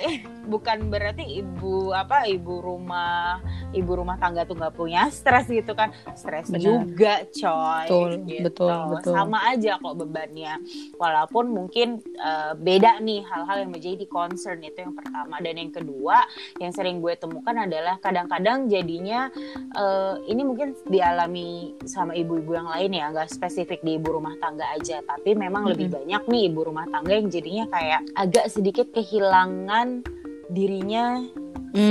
bukan 0.48 0.88
berarti 0.88 1.44
ibu 1.44 1.92
apa 1.92 2.26
ibu 2.26 2.64
rumah 2.64 3.44
ibu 3.76 3.92
rumah 4.00 4.16
tangga 4.16 4.48
tuh 4.48 4.56
nggak 4.56 4.76
punya 4.76 5.12
stres 5.12 5.46
gitu 5.52 5.76
kan? 5.76 5.92
Stres 6.16 6.48
juga 6.56 7.28
coy 7.28 7.86
Betul, 7.88 8.12
gitu. 8.26 8.44
betul, 8.48 8.78
betul. 8.96 9.14
sama 9.14 9.40
aja 9.52 9.76
kok 9.78 9.96
bebannya. 10.00 10.54
Walaupun 10.96 11.52
mungkin 11.52 12.00
eh, 12.16 12.52
beda 12.56 13.04
nih 13.04 13.22
hal-hal 13.28 13.68
yang 13.68 13.72
menjadi 13.76 14.06
concern 14.08 14.64
itu 14.64 14.80
yang 14.82 14.96
pertama. 14.96 15.38
Dan 15.44 15.60
yang 15.60 15.72
kedua 15.76 16.24
yang 16.64 16.72
sering 16.72 17.04
gue 17.04 17.14
temukan 17.20 17.54
adalah 17.54 18.00
kadang-kadang 18.00 18.72
jadinya 18.72 19.28
eh, 19.76 20.16
ini 20.32 20.42
mungkin 20.48 20.74
dialami 20.88 21.76
sama 21.84 22.16
ibu-ibu 22.16 22.56
yang 22.56 22.70
lain 22.72 22.92
ya 22.96 23.12
nggak 23.12 23.30
spesifik 23.30 23.84
di 23.84 24.00
ibu 24.00 24.16
rumah 24.16 24.34
tangga 24.40 24.66
aja. 24.74 25.04
Tapi 25.04 25.36
memang 25.36 25.68
lebih 25.68 25.92
banyak 25.92 26.24
nih 26.28 26.42
ibu 26.50 26.60
rumah 26.64 26.88
tangga 26.88 27.14
yang 27.14 27.28
jadinya 27.28 27.66
kayak 27.70 28.02
agak 28.16 28.46
sedikit 28.48 28.88
kehilangan 28.96 30.02
dirinya 30.48 31.22
Hmm. 31.68 31.84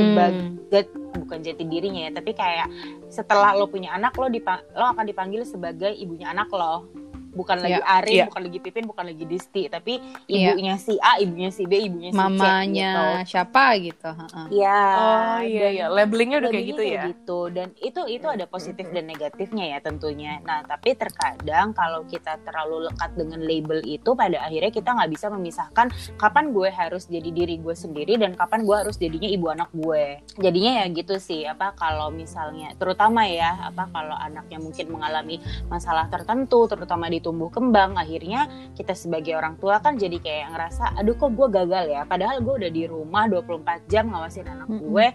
sebagai 0.67 0.89
bukan 1.17 1.39
jati 1.41 1.65
dirinya 1.65 2.01
ya 2.03 2.13
tapi 2.13 2.33
kayak 2.33 2.69
setelah 3.07 3.53
lo 3.53 3.67
punya 3.67 3.93
anak 3.93 4.13
lo 4.15 4.27
dipa- 4.27 4.65
lo 4.73 4.91
akan 4.91 5.05
dipanggil 5.05 5.43
sebagai 5.43 5.93
ibunya 5.93 6.29
anak 6.29 6.49
lo 6.49 6.89
bukan 7.37 7.57
lagi 7.61 7.75
Iya, 7.77 7.85
Arin, 7.85 8.17
iya. 8.17 8.25
bukan 8.27 8.43
lagi 8.49 8.59
Pipin, 8.59 8.85
bukan 8.89 9.05
lagi 9.05 9.25
Disti, 9.25 9.63
tapi 9.69 10.01
Iya. 10.27 10.57
ibunya 10.57 10.75
si 10.81 10.97
A, 10.97 11.21
ibunya 11.21 11.51
si 11.53 11.69
B, 11.69 11.77
ibunya 11.77 12.11
si 12.11 12.17
C. 12.17 12.19
mamanya 12.19 12.93
gitu. 13.23 13.37
siapa 13.37 13.65
gitu 13.77 14.09
heeh. 14.09 14.47
Iya. 14.51 14.81
oh 14.97 15.39
iya 15.43 15.67
iya 15.69 15.87
labelingnya 15.87 16.41
udah 16.41 16.51
kayak 16.51 16.65
Labelingnya 16.65 16.73
gitu 16.73 16.83
ya 16.83 17.03
gitu. 17.13 17.39
dan 17.53 17.69
itu 17.79 18.01
itu 18.09 18.27
ada 18.27 18.45
positif 18.47 18.89
dan 18.89 19.05
negatifnya 19.05 19.65
ya 19.69 19.79
tentunya 19.79 20.41
nah 20.41 20.65
tapi 20.65 20.97
terkadang 20.97 21.71
kalau 21.71 22.07
kita 22.07 22.41
terlalu 22.43 22.89
lekat 22.89 23.11
dengan 23.13 23.41
label 23.43 23.79
itu 23.85 24.11
pada 24.15 24.41
akhirnya 24.41 24.73
kita 24.73 24.91
nggak 24.97 25.11
bisa 25.11 25.27
memisahkan 25.29 25.87
kapan 26.17 26.55
gue 26.55 26.69
harus 26.71 27.05
jadi 27.07 27.29
diri 27.29 27.59
gue 27.59 27.75
sendiri 27.75 28.17
dan 28.17 28.33
kapan 28.33 28.63
gue 28.63 28.77
harus 28.77 28.97
jadinya 28.97 29.29
ibu 29.29 29.47
anak 29.51 29.69
gue 29.75 30.23
jadinya 30.39 30.73
ya 30.81 30.87
gitu 30.89 31.19
sih 31.19 31.45
apa 31.45 31.75
kalau 31.75 32.09
misalnya 32.09 32.73
terutama 32.77 33.27
ya 33.27 33.69
apa 33.69 33.91
kalau 33.91 34.15
anaknya 34.17 34.57
mungkin 34.57 34.87
mengalami 34.89 35.37
masalah 35.67 36.07
tertentu 36.07 36.65
terutama 36.67 37.11
di 37.11 37.19
tumbuh 37.27 37.51
kembang 37.51 37.99
akhirnya 37.99 38.47
kita 38.79 38.95
sebagai 38.95 39.35
orang 39.35 39.59
tua 39.59 39.83
kan 39.83 39.99
jadi 39.99 40.23
kayak 40.23 40.55
ngerasa 40.55 40.95
aduh 40.95 41.19
kok 41.19 41.35
gue 41.35 41.49
gagal 41.51 41.85
ya? 41.91 42.07
Padahal 42.07 42.39
gue 42.39 42.55
udah 42.63 42.71
di 42.71 42.87
rumah 42.87 43.27
24 43.27 43.91
jam 43.91 44.15
ngawasin 44.15 44.47
anak 44.47 44.71
gue 44.71 45.07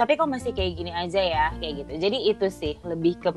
tapi 0.00 0.16
kok 0.16 0.32
masih 0.32 0.56
kayak 0.56 0.80
gini 0.80 0.96
aja 0.96 1.20
ya 1.20 1.46
kayak 1.60 1.84
gitu. 1.84 1.92
Jadi 2.08 2.18
itu 2.32 2.46
sih 2.48 2.72
lebih 2.88 3.20
ke 3.20 3.28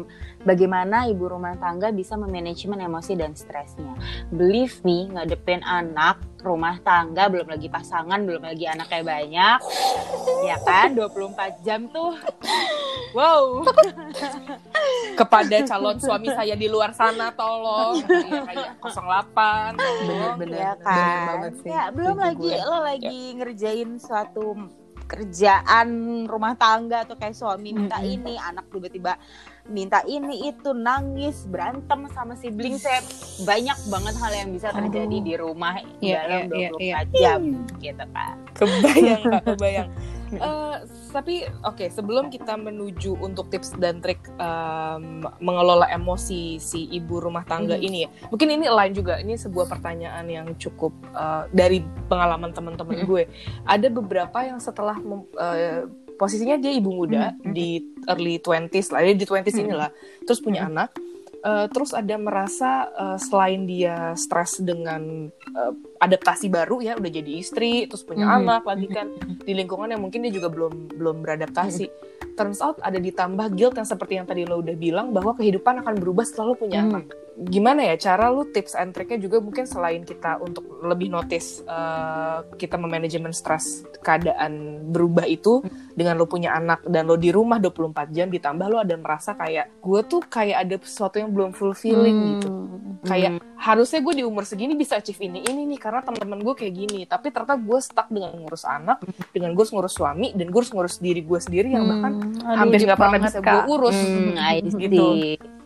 bagaimana 0.47 1.11
ibu 1.11 1.27
rumah 1.27 1.59
tangga 1.59 1.91
bisa 1.91 2.15
memanajemen 2.15 2.79
emosi 2.79 3.19
dan 3.19 3.35
stresnya. 3.35 3.99
Believe 4.31 4.79
me 4.87 5.11
ngadepin 5.11 5.59
anak 5.67 6.23
rumah 6.39 6.79
tangga 6.79 7.27
belum 7.27 7.51
lagi 7.51 7.67
pasangan 7.67 8.23
belum 8.23 8.47
lagi 8.47 8.63
anaknya 8.63 9.03
banyak 9.03 9.59
ya 10.47 10.57
kan? 10.63 10.95
24 10.95 11.67
jam 11.67 11.91
tuh. 11.91 12.15
Wow. 13.11 13.67
Kepada 15.19 15.67
calon 15.67 15.99
suami 15.99 16.31
saya 16.31 16.55
di 16.55 16.71
luar 16.71 16.95
sana 16.95 17.35
tolong. 17.35 17.99
Iya, 18.07 18.39
kayak 18.47 18.71
08 18.79 19.75
tolong. 19.75 20.35
Bener, 20.39 20.59
ya 20.63 20.71
bener 20.73 20.75
kan? 20.79 21.27
banget 21.27 21.53
sih. 21.59 21.69
ya 21.75 21.83
belum 21.91 22.15
Setuju 22.15 22.25
lagi 22.25 22.51
gue. 22.55 22.67
lo 22.71 22.77
lagi 22.79 23.19
ngerjain 23.35 23.89
suatu 23.99 24.47
kerjaan 25.05 25.87
rumah 26.25 26.55
tangga 26.57 27.03
atau 27.03 27.15
kayak 27.19 27.35
suami 27.35 27.75
minta 27.75 27.99
Mm-mm. 27.99 28.13
ini 28.15 28.33
anak 28.39 28.67
tiba-tiba 28.71 29.19
minta 29.65 30.03
ini 30.03 30.49
itu 30.49 30.71
nangis 30.71 31.47
berantem 31.47 32.11
sama 32.11 32.35
sibling 32.35 32.75
saya 32.75 32.99
banyak 33.41 33.79
banget 33.87 34.15
hal 34.17 34.33
yang 34.33 34.49
bisa 34.51 34.69
terjadi 34.69 35.07
Aduh. 35.13 35.23
di 35.23 35.33
rumah 35.33 35.73
Iya, 35.97 36.19
dalam 36.19 36.41
iya, 36.51 36.69
24 37.07 37.15
jam 37.15 37.41
gitu 37.79 38.05
kan 38.09 38.35
kebayang 38.53 39.21
kak 39.23 39.43
kebayang 39.47 39.89
Eh, 40.33 40.75
tapi 41.13 41.45
oke 41.61 41.93
sebelum 41.93 42.33
kita 42.33 42.57
menuju 42.57 43.21
untuk 43.21 43.53
tips 43.53 43.77
dan 43.77 44.01
trik 44.01 44.17
em, 44.33 45.21
mengelola 45.37 45.85
emosi 45.85 46.57
si 46.57 46.89
ibu 46.89 47.21
rumah 47.21 47.45
tangga 47.45 47.77
Mhm. 47.77 47.85
ini 47.85 47.97
ya 48.01 48.09
mungkin 48.33 48.49
ini 48.49 48.65
lain 48.65 48.97
juga 48.97 49.21
ini 49.21 49.37
sebuah 49.37 49.69
pertanyaan 49.69 50.25
yang 50.25 50.47
cukup 50.57 50.89
eh, 51.05 51.43
dari 51.53 51.85
pengalaman 52.09 52.49
teman-teman 52.49 52.97
Mhm. 52.97 53.05
gue 53.05 53.23
ada 53.61 53.87
beberapa 53.93 54.41
yang 54.41 54.57
setelah 54.57 54.97
mem- 54.97 55.29
eh, 55.37 55.85
posisinya 56.15 56.57
dia 56.57 56.71
ibu 56.71 56.93
muda 56.93 57.33
Mhm. 57.35 57.51
di 57.51 57.67
early 58.05 58.37
20s 58.37 58.93
lah 58.93 59.01
dia 59.01 59.15
di 59.15 59.25
20s 59.25 59.53
Mhm. 59.53 59.63
inilah 59.65 59.89
terus 60.23 60.39
punya 60.39 60.65
anak 60.65 60.93
Eh, 61.43 61.67
terus 61.75 61.91
ada 61.91 62.15
merasa 62.15 62.87
eh, 62.87 63.19
selain 63.19 63.67
dia 63.67 64.15
stres 64.15 64.63
dengan 64.63 65.27
eh, 65.27 65.71
adaptasi 65.99 66.47
baru 66.47 66.79
ya 66.79 66.95
udah 66.95 67.11
jadi 67.11 67.31
istri 67.35 67.83
terus 67.83 68.07
punya 68.07 68.23
Mhm. 68.23 68.35
anak 68.39 68.63
lagi 68.63 68.87
kan 68.87 69.11
di 69.43 69.51
lingkungan 69.51 69.91
yang 69.91 69.99
mungkin 69.99 70.23
dia 70.23 70.31
juga 70.31 70.47
belum 70.47 70.95
belum 70.95 71.19
beradaptasi 71.19 71.91
turns 72.39 72.63
out 72.63 72.79
ada 72.79 72.95
ditambah 72.95 73.59
guilt 73.59 73.75
yang 73.75 73.83
seperti 73.83 74.15
yang 74.15 74.23
tadi 74.23 74.47
lo 74.47 74.63
udah 74.63 74.71
bilang 74.71 75.11
bahwa 75.11 75.35
kehidupan 75.35 75.83
akan 75.83 75.99
berubah 75.99 76.23
setelah 76.23 76.47
lo 76.47 76.55
punya 76.55 76.79
Mhm. 76.79 76.87
anak 76.89 77.05
gimana 77.35 77.81
ya 77.83 77.97
cara 77.97 78.29
lu 78.29 78.45
tips 78.45 78.77
and 78.77 78.93
triknya 78.93 79.17
juga 79.19 79.41
mungkin 79.41 79.65
selain 79.65 80.01
kita 80.01 80.37
untuk 80.37 80.61
lebih 80.79 81.09
notice 81.09 81.65
eh, 81.65 82.37
kita 82.55 82.77
memanajemen 82.77 83.33
stres 83.33 83.81
keadaan 83.99 84.53
berubah 84.87 85.25
itu 85.25 85.65
dengan 85.91 86.15
lo 86.15 86.25
punya 86.25 86.53
anak 86.53 86.85
dan 86.85 87.05
lo 87.05 87.17
di 87.17 87.29
rumah 87.29 87.57
24 87.57 87.89
jam 88.09 88.29
ditambah 88.29 88.67
lo 88.67 88.77
ada 88.77 88.93
merasa 88.93 89.33
kayak 89.33 89.81
gue 89.81 89.99
tuh 90.03 90.21
kayak 90.21 90.57
ada 90.61 90.75
sesuatu 90.79 91.17
yang 91.17 91.33
belum 91.33 91.51
fulfilling 91.51 92.13
Hmm. 92.13 92.29
gitu 92.37 92.49
kayak 93.03 93.31
harusnya 93.57 93.99
gue 93.99 94.13
di 94.13 94.23
umur 94.23 94.45
segini 94.45 94.73
bisa 94.73 94.95
achieve 94.95 95.19
ini 95.19 95.41
ini 95.43 95.65
nih 95.65 95.79
karena 95.81 95.99
teman-teman 95.99 96.39
gue 96.39 96.53
kayak 96.53 96.73
gini 96.77 96.99
tapi 97.03 97.33
ternyata 97.33 97.57
gue 97.57 97.79
stuck 97.79 98.07
dengan 98.07 98.31
ngurus 98.37 98.63
anak 98.63 99.01
dengan 99.33 99.51
gue 99.51 99.65
ngurus 99.65 99.91
suami 99.91 100.31
dan 100.31 100.47
gue 100.47 100.61
ngurus 100.61 101.01
diri 101.01 101.19
gue 101.19 101.39
sendiri 101.41 101.73
yang 101.73 101.83
bahkan 101.83 102.13
Hmm. 102.13 102.45
Aduh, 102.45 102.59
hampir 102.59 102.79
nggak 102.85 102.99
pernah 102.99 103.19
bisa 103.19 103.39
gue 103.41 103.61
urus 103.67 103.97
Hmm, 103.97 104.35
gitu. 104.85 105.05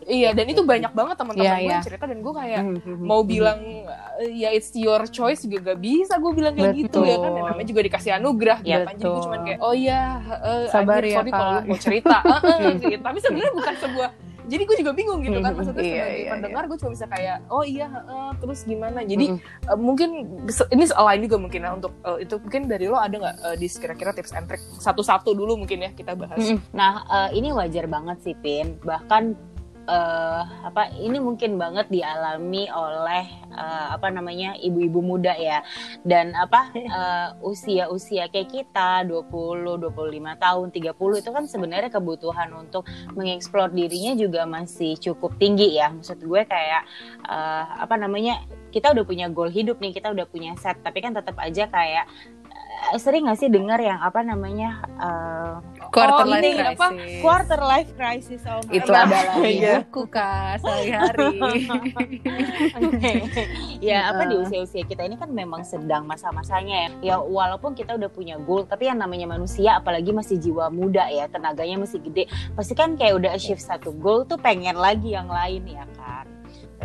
Iya 0.08 0.32
dan 0.32 0.46
itu 0.46 0.64
banyak 0.64 0.90
banget 0.90 1.14
teman-teman 1.14 1.44
Iya, 1.44 1.54
gue 1.54 1.62
iya. 1.62 1.70
yang 1.70 1.84
cerita 1.84 2.04
dan 2.04 2.18
gue 2.18 2.32
kayak 2.34 2.60
Hmm. 2.64 2.98
mau 2.98 3.20
bilang 3.22 3.60
ya 4.32 4.48
it's 4.50 4.72
your 4.72 5.04
choice 5.06 5.44
juga 5.44 5.70
gak 5.70 5.78
bisa 5.78 6.16
gue 6.16 6.32
bilang 6.32 6.52
kayak 6.52 6.74
gitu 6.74 7.04
ya 7.04 7.14
kan 7.14 7.28
Dan 7.28 7.36
Betul. 7.36 7.46
namanya 7.46 7.68
juga 7.68 7.80
dikasih 7.84 8.10
anugerah 8.16 8.58
gitu 8.60 8.80
kan 8.80 8.94
jadi 8.94 8.98
gue 8.98 9.12
betul. 9.12 9.22
cuman 9.22 9.40
kayak 9.44 9.58
oh 9.60 9.74
iya 9.76 10.00
eh, 10.40 10.66
Sabar 10.68 11.02
ya, 11.02 11.14
sorry 11.14 11.30
kalau 11.30 11.52
mau 11.62 11.78
cerita 11.78 12.16
Eh, 12.48 12.56
eh, 12.58 12.72
gitu. 12.80 13.02
tapi 13.04 13.18
sebenarnya 13.20 13.52
bukan 13.52 13.74
sebuah 13.78 14.10
jadi 14.48 14.64
gue 14.64 14.76
juga 14.80 14.92
bingung 14.96 15.20
gitu 15.20 15.38
kan 15.38 15.52
maksudnya 15.52 15.84
Iya, 15.84 15.92
sebagai 15.92 16.16
iya, 16.16 16.30
pendengar 16.32 16.62
gue 16.64 16.78
cuma 16.80 16.90
bisa 16.90 17.06
kayak 17.06 17.36
oh 17.46 17.60
iya 17.60 17.86
eh, 17.92 18.32
terus 18.38 18.58
gimana 18.64 19.04
jadi 19.04 19.26
Mm. 19.28 19.38
eh, 19.44 19.76
mungkin 19.78 20.08
ini 20.70 20.84
lain 20.88 21.20
juga 21.22 21.36
mungkin 21.36 21.60
ya 21.60 21.70
untuk 21.70 21.92
eh, 22.00 22.18
itu 22.24 22.34
mungkin 22.38 22.62
dari 22.64 22.86
lo 22.88 22.96
ada 22.96 23.12
nggak 23.14 23.36
eh, 23.44 23.56
di 23.56 23.66
kira-kira 23.68 24.10
tips 24.10 24.32
and 24.32 24.48
trick 24.48 24.64
satu-satu 24.78 25.30
dulu 25.30 25.52
mungkin 25.54 25.84
ya 25.84 25.90
kita 25.92 26.16
bahas. 26.16 26.40
Nah, 26.72 26.92
eh, 27.28 27.36
ini 27.36 27.52
wajar 27.52 27.84
banget 27.86 28.24
sih, 28.24 28.32
Pin. 28.34 28.80
Bahkan 28.80 29.22
eh, 29.88 30.42
apa 30.68 30.92
ini 31.00 31.16
mungkin 31.18 31.56
banget 31.56 31.88
dialami 31.88 32.68
oleh 32.68 33.24
eh, 33.48 33.86
apa 33.96 34.12
namanya 34.12 34.54
ibu-ibu 34.60 35.00
muda 35.00 35.32
ya. 35.34 35.64
Dan 36.04 36.36
apa 36.36 36.68
eh, 36.76 37.28
usia-usia 37.40 38.28
kayak 38.28 38.52
kita 38.52 39.08
20, 39.08 39.80
25 39.80 40.44
tahun, 40.44 40.66
30 40.70 41.20
itu 41.24 41.30
kan 41.32 41.44
sebenarnya 41.48 41.90
kebutuhan 41.90 42.52
untuk 42.52 42.84
mengeksplor 43.16 43.72
dirinya 43.72 44.12
juga 44.14 44.44
masih 44.44 45.00
cukup 45.00 45.34
tinggi 45.40 45.80
ya. 45.80 45.88
Maksud 45.90 46.20
gue 46.20 46.42
kayak 46.44 46.82
eh, 47.24 47.64
apa 47.80 47.96
namanya 47.96 48.44
kita 48.68 48.92
udah 48.92 49.04
punya 49.04 49.26
goal 49.32 49.48
hidup 49.48 49.80
nih, 49.80 49.96
kita 49.96 50.12
udah 50.12 50.28
punya 50.28 50.52
set, 50.60 50.76
tapi 50.84 51.00
kan 51.00 51.16
tetap 51.16 51.34
aja 51.40 51.64
kayak 51.72 52.04
sering 52.96 53.24
gak 53.24 53.36
sih 53.36 53.46
dengar 53.46 53.76
yang 53.76 53.98
apa 53.98 54.20
namanya 54.20 54.80
eh, 54.96 55.52
Quarter 55.88 56.14
Oh, 56.18 56.26
life 56.26 56.38
ini 56.38 56.50
crisis. 56.54 56.74
apa? 56.74 56.86
quarter 57.18 57.58
life 57.62 57.90
crisis 57.92 58.40
oh 58.44 58.60
itu 58.68 58.86
adalah 58.86 59.34
Iya. 59.40 59.80
ibuku 59.80 60.02
kak 60.06 60.60
sehari-hari. 60.60 61.38
ya 63.80 64.08
apa 64.08 64.22
di 64.24 64.34
Uh. 64.34 64.42
usia-usia 64.44 64.82
kita 64.84 65.02
ini 65.02 65.16
kan 65.16 65.28
memang 65.28 65.62
sedang 65.62 66.04
masa-masanya 66.04 66.92
ya. 67.00 67.02
Ya 67.02 67.14
walaupun 67.18 67.72
kita 67.72 67.94
udah 67.94 68.06
punya 68.06 68.36
goal, 68.38 68.62
tapi 68.62 68.84
yang 68.84 68.96
namanya 68.96 69.26
manusia 69.26 69.74
apalagi 69.74 70.10
masih 70.10 70.36
jiwa 70.36 70.68
muda 70.68 71.08
ya, 71.08 71.26
tenaganya 71.26 71.80
masih 71.80 71.98
gede, 72.00 72.28
pasti 72.52 72.72
kan 72.72 72.94
kayak 72.94 73.16
udah 73.16 73.30
achieve 73.32 73.58
satu 73.58 73.90
goal 73.92 74.22
tuh 74.22 74.36
pengen 74.36 74.76
lagi 74.76 75.10
yang 75.10 75.26
lain 75.26 75.64
ya 75.66 75.82
kan. 75.96 76.24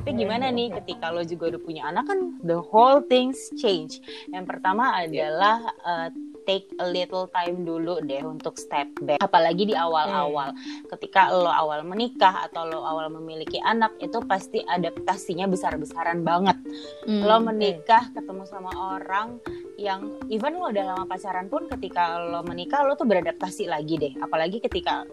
Tapi 0.04 0.20
gimana 0.20 0.52
nih 0.52 0.68
ketika 0.84 1.16
lo 1.16 1.24
juga 1.24 1.56
udah 1.56 1.62
punya 1.64 1.88
anak 1.88 2.12
kan 2.12 2.36
the 2.44 2.60
whole 2.60 3.00
things 3.08 3.40
change. 3.56 4.04
Yang 4.28 4.52
pertama 4.52 5.00
adalah 5.00 5.64
uh, 5.80 6.12
take 6.44 6.68
a 6.76 6.88
little 6.92 7.32
time 7.32 7.64
dulu 7.64 8.04
deh 8.04 8.20
untuk 8.20 8.60
step 8.60 8.92
back. 9.08 9.24
Apalagi 9.24 9.72
di 9.72 9.76
awal-awal. 9.80 10.52
Ketika 10.92 11.32
lo 11.32 11.48
awal 11.48 11.88
menikah 11.88 12.52
atau 12.52 12.68
lo 12.68 12.84
awal 12.84 13.16
memiliki 13.16 13.64
anak 13.64 13.96
itu 14.04 14.20
pasti 14.28 14.60
adaptasinya 14.68 15.48
besar-besaran 15.48 16.20
banget. 16.28 16.60
Hmm. 17.08 17.24
Lo 17.24 17.40
menikah 17.40 18.12
ketemu 18.12 18.44
sama 18.44 18.76
orang 19.00 19.40
yang 19.80 20.20
even 20.28 20.60
lo 20.60 20.68
udah 20.68 20.84
lama 20.84 21.08
pacaran 21.08 21.48
pun 21.48 21.72
ketika 21.72 22.20
lo 22.20 22.44
menikah 22.44 22.84
lo 22.84 23.00
tuh 23.00 23.08
beradaptasi 23.08 23.72
lagi 23.72 23.96
deh. 23.96 24.14
Apalagi 24.20 24.60
ketika 24.60 25.08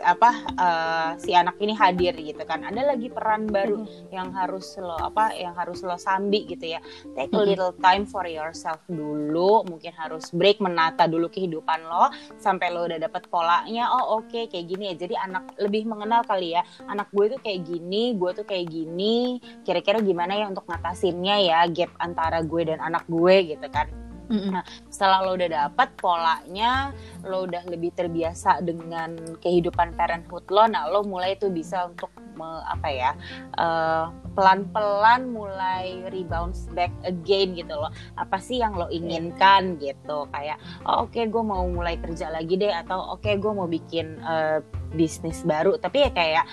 apa 0.00 0.30
eh, 0.50 1.10
si 1.18 1.30
anak 1.32 1.56
ini 1.58 1.72
hadir 1.72 2.14
gitu 2.14 2.42
kan. 2.42 2.62
Ada 2.62 2.94
lagi 2.94 3.08
peran 3.08 3.46
baru 3.46 3.82
yang 4.10 4.30
harus 4.30 4.76
lo 4.76 4.94
apa 4.94 5.32
yang 5.34 5.52
harus 5.54 5.80
lo 5.80 5.96
sambi 5.96 6.44
gitu 6.44 6.66
ya. 6.66 6.80
Take 7.12 7.32
a 7.32 7.40
Mhm. 7.40 7.46
little 7.46 7.72
time 7.76 8.04
for 8.04 8.24
yourself 8.24 8.80
dulu. 8.86 9.64
Mungkin 9.64 9.92
harus 9.94 10.30
break 10.30 10.58
menata 10.58 11.04
dulu 11.04 11.26
kehidupan 11.26 11.82
lo 11.82 12.08
sampai 12.36 12.68
lo 12.68 12.84
udah 12.84 12.98
dapet 12.98 13.26
polanya. 13.26 13.90
Oh 13.92 14.18
oke 14.18 14.46
kayak 14.46 14.66
gini 14.66 14.92
ya. 14.92 14.94
Jadi 14.96 15.14
anak 15.16 15.56
lebih 15.56 15.86
mengenal 15.86 16.22
kali 16.22 16.54
ya. 16.54 16.62
Anak 16.86 17.08
gue 17.10 17.32
tuh 17.32 17.40
kayak 17.40 17.60
gini 17.62 18.14
gue 18.14 18.30
tuh 18.32 18.44
kayak 18.44 18.66
gini. 18.66 19.38
Kira-kira 19.62 20.00
gimana 20.00 20.34
ya 20.34 20.46
untuk 20.46 20.66
ngatasinnya 20.66 21.36
ya 21.40 21.58
gap 21.68 21.90
antara 21.98 22.40
gue 22.40 22.62
dan 22.64 22.80
anak 22.80 23.04
gue 23.06 23.56
gitu 23.56 23.66
kan 23.68 23.88
Mm-mm. 24.30 24.62
setelah 24.88 25.26
lo 25.26 25.34
udah 25.34 25.50
dapat 25.50 25.88
polanya 25.98 26.94
lo 27.26 27.44
udah 27.50 27.66
lebih 27.66 27.90
terbiasa 27.92 28.62
dengan 28.62 29.18
kehidupan 29.42 29.98
parenthood 29.98 30.46
lo 30.48 30.70
nah 30.70 30.86
lo 30.86 31.02
mulai 31.02 31.34
tuh 31.34 31.50
bisa 31.50 31.90
untuk 31.90 32.14
me- 32.38 32.64
apa 32.64 32.88
ya 32.88 33.10
eh, 33.58 34.06
pelan-pelan 34.32 35.28
mulai 35.34 36.06
rebound 36.08 36.54
back 36.72 36.88
again 37.04 37.52
gitu 37.58 37.74
loh. 37.74 37.90
Apa 38.16 38.38
sih 38.38 38.62
yang 38.62 38.78
lo 38.78 38.86
inginkan 38.88 39.76
gitu? 39.82 40.24
Kayak 40.30 40.56
oh, 40.86 41.04
oke 41.04 41.18
gue 41.18 41.42
mau 41.42 41.66
mulai 41.66 41.98
kerja 41.98 42.30
lagi 42.30 42.56
deh 42.56 42.70
atau 42.70 43.18
oke 43.18 43.26
gue 43.26 43.52
mau 43.52 43.66
bikin 43.66 44.22
eh, 44.22 44.58
bisnis 44.94 45.42
baru. 45.42 45.76
Tapi 45.76 46.06
ya 46.06 46.10
kayak 46.14 46.44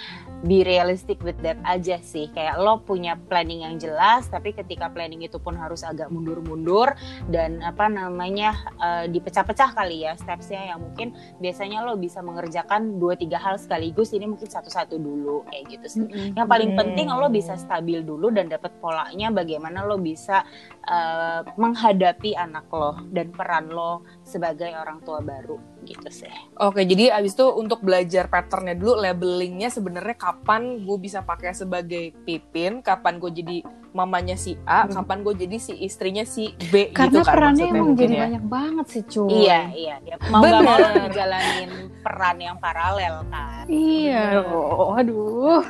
be 0.46 0.62
realistic 0.62 1.18
with 1.26 1.38
that 1.42 1.58
aja 1.66 1.98
sih. 2.04 2.30
Kayak 2.34 2.62
lo 2.62 2.82
punya 2.84 3.18
planning 3.18 3.66
yang 3.66 3.76
jelas 3.82 4.30
tapi 4.30 4.54
ketika 4.54 4.92
planning 4.92 5.26
itu 5.26 5.42
pun 5.42 5.58
harus 5.58 5.82
agak 5.82 6.14
mundur-mundur 6.14 6.94
dan 7.32 7.64
apa 7.64 7.90
namanya 7.90 8.54
eh, 8.78 9.06
dipecah-pecah 9.10 9.74
kali 9.74 10.06
ya 10.06 10.14
stepsnya 10.20 10.76
yang 10.76 10.80
mungkin 10.84 11.16
biasanya 11.42 11.82
lo 11.82 11.98
bisa 11.98 12.22
mengerjakan 12.22 13.02
dua 13.02 13.18
tiga 13.18 13.42
hal 13.42 13.58
sekaligus 13.58 14.14
ini 14.14 14.30
mungkin 14.30 14.46
satu-satu 14.50 15.00
dulu 15.00 15.48
kayak 15.50 15.64
gitu 15.74 15.88
sih. 15.88 16.06
Yang 16.38 16.48
paling 16.48 16.72
Hmm. 16.76 16.80
penting 16.84 17.08
lo 17.10 17.28
bisa 17.32 17.58
stabil 17.58 18.04
dulu 18.04 18.30
dan 18.30 18.52
dapat 18.52 18.76
polanya 18.78 19.32
bagaimana 19.34 19.88
lo 19.88 19.98
bisa 19.98 20.44
eh, 20.86 21.42
menghadapi 21.58 22.38
anak 22.38 22.70
lo 22.70 23.00
dan 23.10 23.32
peran 23.34 23.72
lo 23.72 24.04
sebagai 24.22 24.70
orang 24.76 25.02
tua 25.02 25.20
baru 25.24 25.77
gitu 25.88 26.10
sih 26.12 26.32
Oke, 26.58 26.84
jadi 26.84 27.14
abis 27.14 27.32
itu 27.32 27.48
untuk 27.48 27.80
belajar 27.80 28.28
patternnya 28.28 28.74
dulu, 28.74 28.98
labelingnya 28.98 29.70
sebenarnya 29.70 30.14
kapan 30.14 30.82
gue 30.82 30.98
bisa 30.98 31.22
pakai 31.22 31.54
sebagai 31.54 32.12
pipin, 32.24 32.82
kapan 32.82 33.18
gue 33.18 33.32
jadi 33.32 33.58
mamanya 33.92 34.36
si 34.36 34.58
A, 34.64 34.84
Hmm. 34.84 34.94
kapan 34.96 35.22
gue 35.22 35.34
jadi 35.38 35.58
si 35.58 35.74
istrinya 35.80 36.22
si 36.22 36.52
B 36.68 36.92
Karena 36.92 37.10
gitu 37.14 37.20
kan 37.22 37.34
perannya 37.34 37.66
emang 37.68 37.94
jadi 37.94 38.10
ya. 38.12 38.22
banyak 38.28 38.44
banget 38.46 38.86
sih 38.90 39.04
cuy. 39.04 39.30
iya 39.40 39.62
iya 39.70 39.96
iya 40.04 40.16
mau 40.28 40.42
gak 40.42 40.62
mau 40.62 40.76
Bener. 40.76 40.94
ngejalanin 41.04 41.72
peran 42.00 42.38
yang 42.38 42.58
paralel 42.58 43.16
kan 43.28 43.66
Iya. 43.68 44.42
Oh, 44.46 44.94
aduh. 44.94 45.62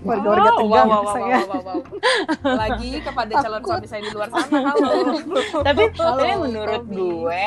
Warga-warga 0.00 0.48
Wow, 0.48 0.58
tegang 0.58 0.88
wow, 0.88 0.96
wow, 0.98 1.12
saya. 1.12 1.36
wow, 1.38 1.60
wow, 1.60 1.60
wow. 1.62 1.80
Lagi 2.56 2.90
kepada 2.98 3.32
calon 3.38 3.60
suami 3.62 3.86
saya 3.86 4.00
di 4.00 4.10
luar 4.10 4.28
sana, 4.28 4.58
halo. 4.64 4.90
tapi 5.66 5.82
Halo, 5.92 6.16
tapi 6.16 6.32
menurut 6.40 6.82
gue 6.88 7.46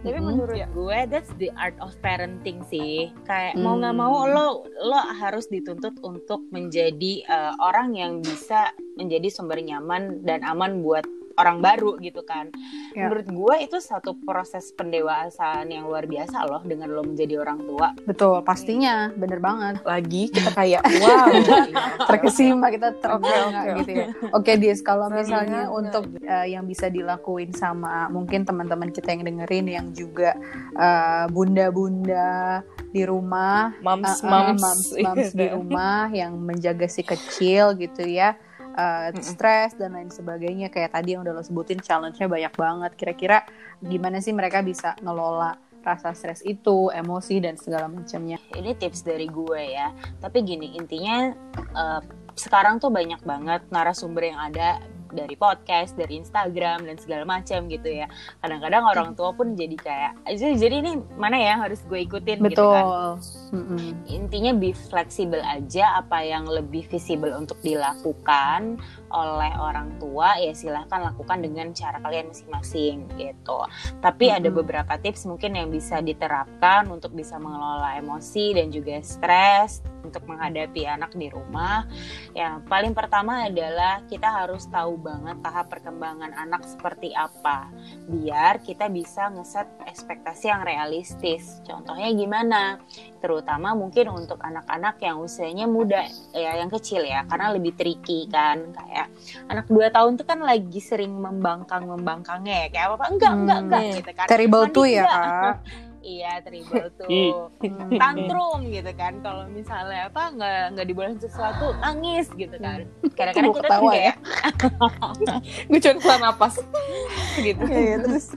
tapi 0.00 0.16
Mm-mm. 0.16 0.28
menurut 0.32 0.56
Ya. 0.56 0.68
gue 0.72 0.98
that's 1.08 1.32
the 1.36 1.52
art 1.54 1.76
of 1.78 1.92
parenting 2.00 2.64
sih 2.64 3.12
kayak 3.24 3.56
mau 3.56 3.76
nggak 3.76 3.92
Hmm. 3.92 4.00
mau 4.00 4.24
lo 4.24 4.48
lo 4.80 5.00
harus 5.14 5.44
dituntut 5.46 5.92
untuk 6.00 6.40
menjadi 6.48 7.12
eh, 7.22 7.52
orang 7.60 7.92
yang 7.92 8.12
bisa 8.20 8.72
menjadi 8.96 9.28
sumber 9.28 9.60
nyaman 9.60 10.24
dan 10.24 10.40
aman 10.42 10.80
buat 10.80 11.04
orang 11.40 11.58
baru 11.64 11.96
gitu 11.98 12.22
kan. 12.22 12.52
Ya. 12.92 13.08
Menurut 13.08 13.26
gue 13.28 13.54
itu 13.64 13.76
satu 13.80 14.16
proses 14.20 14.70
pendewasaan 14.76 15.72
yang 15.72 15.88
luar 15.88 16.04
biasa 16.04 16.44
loh 16.46 16.62
dengan 16.62 16.92
lo 16.92 17.02
menjadi 17.02 17.40
orang 17.40 17.64
tua. 17.64 17.96
Betul, 18.04 18.44
pastinya, 18.44 19.08
bener 19.16 19.40
banget. 19.40 19.80
Lagi 19.82 20.28
kita 20.34 20.50
kayak 20.52 20.82
wow. 21.00 21.28
Terkesima 22.06 22.68
kita 22.68 22.94
terbang 23.00 23.50
Oke, 23.50 23.56
oke, 23.56 23.78
gitu 23.82 23.90
ya. 23.90 24.06
Oke, 24.36 24.52
Dis, 24.60 24.80
kalau 24.84 25.08
misalnya 25.08 25.72
untuk 25.72 26.06
eh, 26.20 26.52
yang 26.52 26.68
bisa 26.68 26.92
dilakuin 26.92 27.56
sama 27.56 28.06
mungkin 28.12 28.44
teman-teman 28.44 28.92
kita 28.92 29.16
yang 29.16 29.24
dengerin 29.24 29.66
yang 29.66 29.86
juga 29.96 30.36
eh, 30.76 31.24
bunda-bunda 31.32 32.60
di 32.90 33.02
rumah, 33.06 33.70
Moms, 33.80 34.18
eh, 34.20 34.26
eh, 34.26 34.30
moms, 34.30 34.60
moms, 34.60 34.86
moms 34.98 35.30
di 35.32 35.46
rumah 35.56 36.10
yang 36.10 36.34
menjaga 36.36 36.90
si 36.90 37.06
kecil 37.06 37.78
gitu 37.78 38.02
ya. 38.02 38.34
Eh, 38.76 39.08
stres 39.20 39.74
dan 39.74 39.94
lain 39.96 40.10
sebagainya 40.10 40.70
kayak 40.70 40.94
tadi 40.94 41.14
yang 41.16 41.22
udah 41.26 41.34
lo 41.36 41.42
sebutin 41.42 41.80
challenge-nya 41.82 42.26
banyak 42.30 42.54
banget 42.54 42.92
kira-kira 42.94 43.38
gimana 43.80 44.20
sih 44.20 44.34
mereka 44.34 44.60
bisa 44.60 44.94
ngelola 45.00 45.56
rasa 45.80 46.12
stres 46.12 46.44
itu 46.44 46.92
emosi 46.92 47.40
dan 47.40 47.56
segala 47.56 47.88
macamnya 47.88 48.36
Ini 48.52 48.76
tips 48.76 49.00
dari 49.00 49.24
gue 49.24 49.62
ya. 49.72 49.96
Tapi 50.20 50.44
gini, 50.44 50.76
intinya 50.76 51.32
eh, 51.56 52.00
sekarang 52.36 52.78
tuh 52.78 52.92
banyak 52.92 53.20
banget 53.24 53.64
narasumber 53.72 54.28
yang 54.28 54.40
ada 54.52 54.80
dari 55.10 55.34
podcast, 55.34 55.98
dari 55.98 56.22
Instagram 56.22 56.86
dan 56.86 56.96
segala 56.98 57.26
macam 57.26 57.66
gitu 57.66 57.90
ya. 57.90 58.06
Kadang-kadang 58.38 58.84
orang 58.86 59.10
tua 59.18 59.34
pun 59.34 59.58
jadi 59.58 59.74
kayak, 59.74 60.12
"Jadi- 60.38 60.78
ini 60.80 61.02
mana 61.18 61.36
ya 61.36 61.58
harus 61.58 61.82
gue 61.84 61.98
ikutin 62.06 62.38
gitu 62.46 62.62
kan. 62.70 62.84
Mm-mm. 63.50 64.06
intinya 64.06 64.54
be 64.54 64.70
fleksibel 64.70 65.42
aja 65.42 65.98
apa 65.98 66.22
yang 66.22 66.46
lebih 66.46 66.86
visible 66.86 67.34
untuk 67.34 67.58
dilakukan 67.66 68.78
oleh 69.10 69.52
orang 69.58 69.98
tua 69.98 70.38
ya 70.38 70.54
silahkan 70.54 71.02
lakukan 71.02 71.42
dengan 71.42 71.74
cara 71.74 71.98
kalian 71.98 72.30
masing-masing 72.30 73.10
gitu 73.18 73.58
tapi 73.98 74.30
ada 74.30 74.48
Mhm. 74.50 74.56
beberapa 74.56 74.94
tips 74.96 75.26
mungkin 75.26 75.58
yang 75.58 75.68
bisa 75.68 75.98
diterapkan 75.98 76.86
untuk 76.88 77.10
bisa 77.10 77.36
mengelola 77.42 77.98
emosi 77.98 78.54
dan 78.54 78.70
juga 78.70 79.02
stres 79.02 79.82
untuk 80.00 80.26
menghadapi 80.26 80.86
anak 80.86 81.12
di 81.14 81.26
rumah 81.30 81.86
yang 82.34 82.62
paling 82.66 82.94
pertama 82.94 83.46
adalah 83.46 84.02
kita 84.06 84.26
harus 84.26 84.66
tahu 84.70 84.94
banget 84.98 85.38
tahap 85.42 85.70
perkembangan 85.70 86.34
anak 86.34 86.62
seperti 86.66 87.10
apa 87.14 87.66
biar 88.06 88.62
kita 88.62 88.86
bisa 88.90 89.28
ngeset 89.30 89.66
ekspektasi 89.86 90.50
yang 90.50 90.62
realistis 90.62 91.58
contohnya 91.66 92.10
gimana 92.14 92.78
terutama 93.20 93.72
mungkin 93.72 94.08
untuk 94.10 94.40
anak-anak 94.40 94.96
yang 94.98 95.20
usianya 95.20 95.64
muda 95.64 96.02
ya 96.32 96.56
yang 96.56 96.68
kecil 96.68 97.00
ya 97.00 97.22
karena 97.24 97.52
lebih 97.52 97.72
tricky 97.72 98.24
kan 98.26 98.72
kayak 98.72 99.12
anak 99.46 99.68
2 99.68 99.76
tahun 99.88 100.16
tuh 100.16 100.24
kan 100.24 100.40
lagi 100.40 100.80
sering 100.80 101.12
membangkang 101.12 101.84
membangkangnya 101.84 102.64
ya 102.64 102.68
kayak 102.70 102.86
apa 102.86 102.94
apa 102.96 103.06
enggak 103.08 103.32
enggak 103.34 103.56
Hmm. 103.56 103.64
enggak 103.68 103.82
gitu 103.94 104.10
kan 104.10 104.26
terrible 104.26 104.64
tuh 104.66 104.84
ya 104.84 105.02
enggak. 105.02 105.20
kak 105.20 105.56
iya 106.00 106.32
terrible 106.40 106.88
tuh 106.96 107.08
Hmm. 107.60 107.92
tantrum 107.92 108.60
gitu 108.66 108.88
kan 108.96 109.12
kalau 109.20 109.44
misalnya 109.46 110.08
apa 110.08 110.22
nggak 110.32 110.60
nggak 110.72 110.86
dibolehin 110.88 111.20
sesuatu 111.20 111.76
nangis 111.76 112.32
gitu 112.32 112.56
kan 112.56 112.88
kadang-kadang 113.12 113.52
kita 113.52 113.68
ketawa 113.68 113.76
tuh 113.76 113.92
ya? 113.92 113.92
kayak 113.92 114.16
Gue 115.68 115.78
cuma 115.78 116.14
napas 116.18 116.54
gitu. 117.36 117.60
terus 117.68 118.32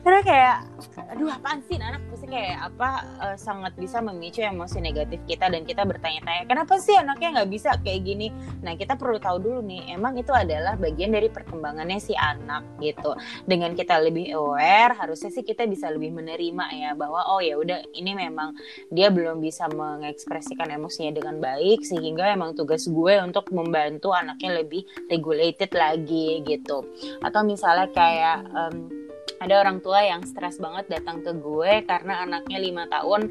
karena 0.00 0.20
kayak 0.22 0.56
aduh 1.06 1.30
apaan 1.30 1.62
sih? 1.64 1.78
Anak 1.78 2.02
pasti 2.10 2.26
kayak 2.26 2.58
apa 2.74 2.90
eh, 3.22 3.36
sangat 3.38 3.72
bisa 3.78 4.02
memicu 4.02 4.42
emosi 4.42 4.82
negatif 4.82 5.22
kita 5.24 5.46
dan 5.48 5.62
kita 5.62 5.86
bertanya-tanya 5.86 6.44
kenapa 6.50 6.76
sih 6.82 6.98
anaknya 6.98 7.40
nggak 7.40 7.50
bisa 7.50 7.70
kayak 7.80 8.02
gini? 8.02 8.28
Nah 8.60 8.74
kita 8.74 8.98
perlu 8.98 9.22
tahu 9.22 9.38
dulu 9.38 9.60
nih 9.64 9.94
emang 9.94 10.18
itu 10.18 10.34
adalah 10.34 10.74
bagian 10.74 11.14
dari 11.14 11.30
perkembangannya 11.30 11.98
si 12.02 12.12
anak 12.18 12.66
gitu. 12.82 13.14
Dengan 13.46 13.72
kita 13.78 14.02
lebih 14.02 14.34
aware 14.34 14.98
harusnya 14.98 15.30
sih 15.30 15.46
kita 15.46 15.64
bisa 15.70 15.88
lebih 15.88 16.10
menerima 16.12 16.64
ya 16.74 16.90
bahwa 16.98 17.24
oh 17.30 17.40
ya 17.40 17.56
udah 17.56 17.94
ini 17.94 18.12
memang 18.12 18.58
dia 18.90 19.08
belum 19.08 19.40
bisa 19.40 19.70
mengekspresikan 19.70 20.68
emosinya 20.74 21.14
dengan 21.14 21.38
baik 21.38 21.86
sehingga 21.86 22.28
emang 22.34 22.58
tugas 22.58 22.84
gue 22.90 23.14
untuk 23.22 23.48
membantu 23.54 24.12
anaknya 24.12 24.60
lebih 24.60 24.84
regulated 25.08 25.70
lagi 25.72 26.42
gitu. 26.44 26.84
Atau 27.22 27.46
misalnya 27.46 27.88
kayak 27.92 28.38
em, 28.52 29.07
ada 29.36 29.54
orang 29.60 29.78
tua 29.84 30.00
yang 30.02 30.24
stres 30.24 30.56
banget 30.58 30.88
datang 30.88 31.20
ke 31.22 31.32
gue 31.36 31.84
karena 31.86 32.24
anaknya 32.24 32.58
lima 32.58 32.84
tahun 32.88 33.30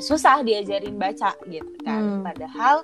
susah 0.00 0.40
diajarin 0.40 0.96
baca 0.96 1.36
gitu 1.50 1.68
kan. 1.84 2.00
Hmm. 2.02 2.22
padahal 2.24 2.76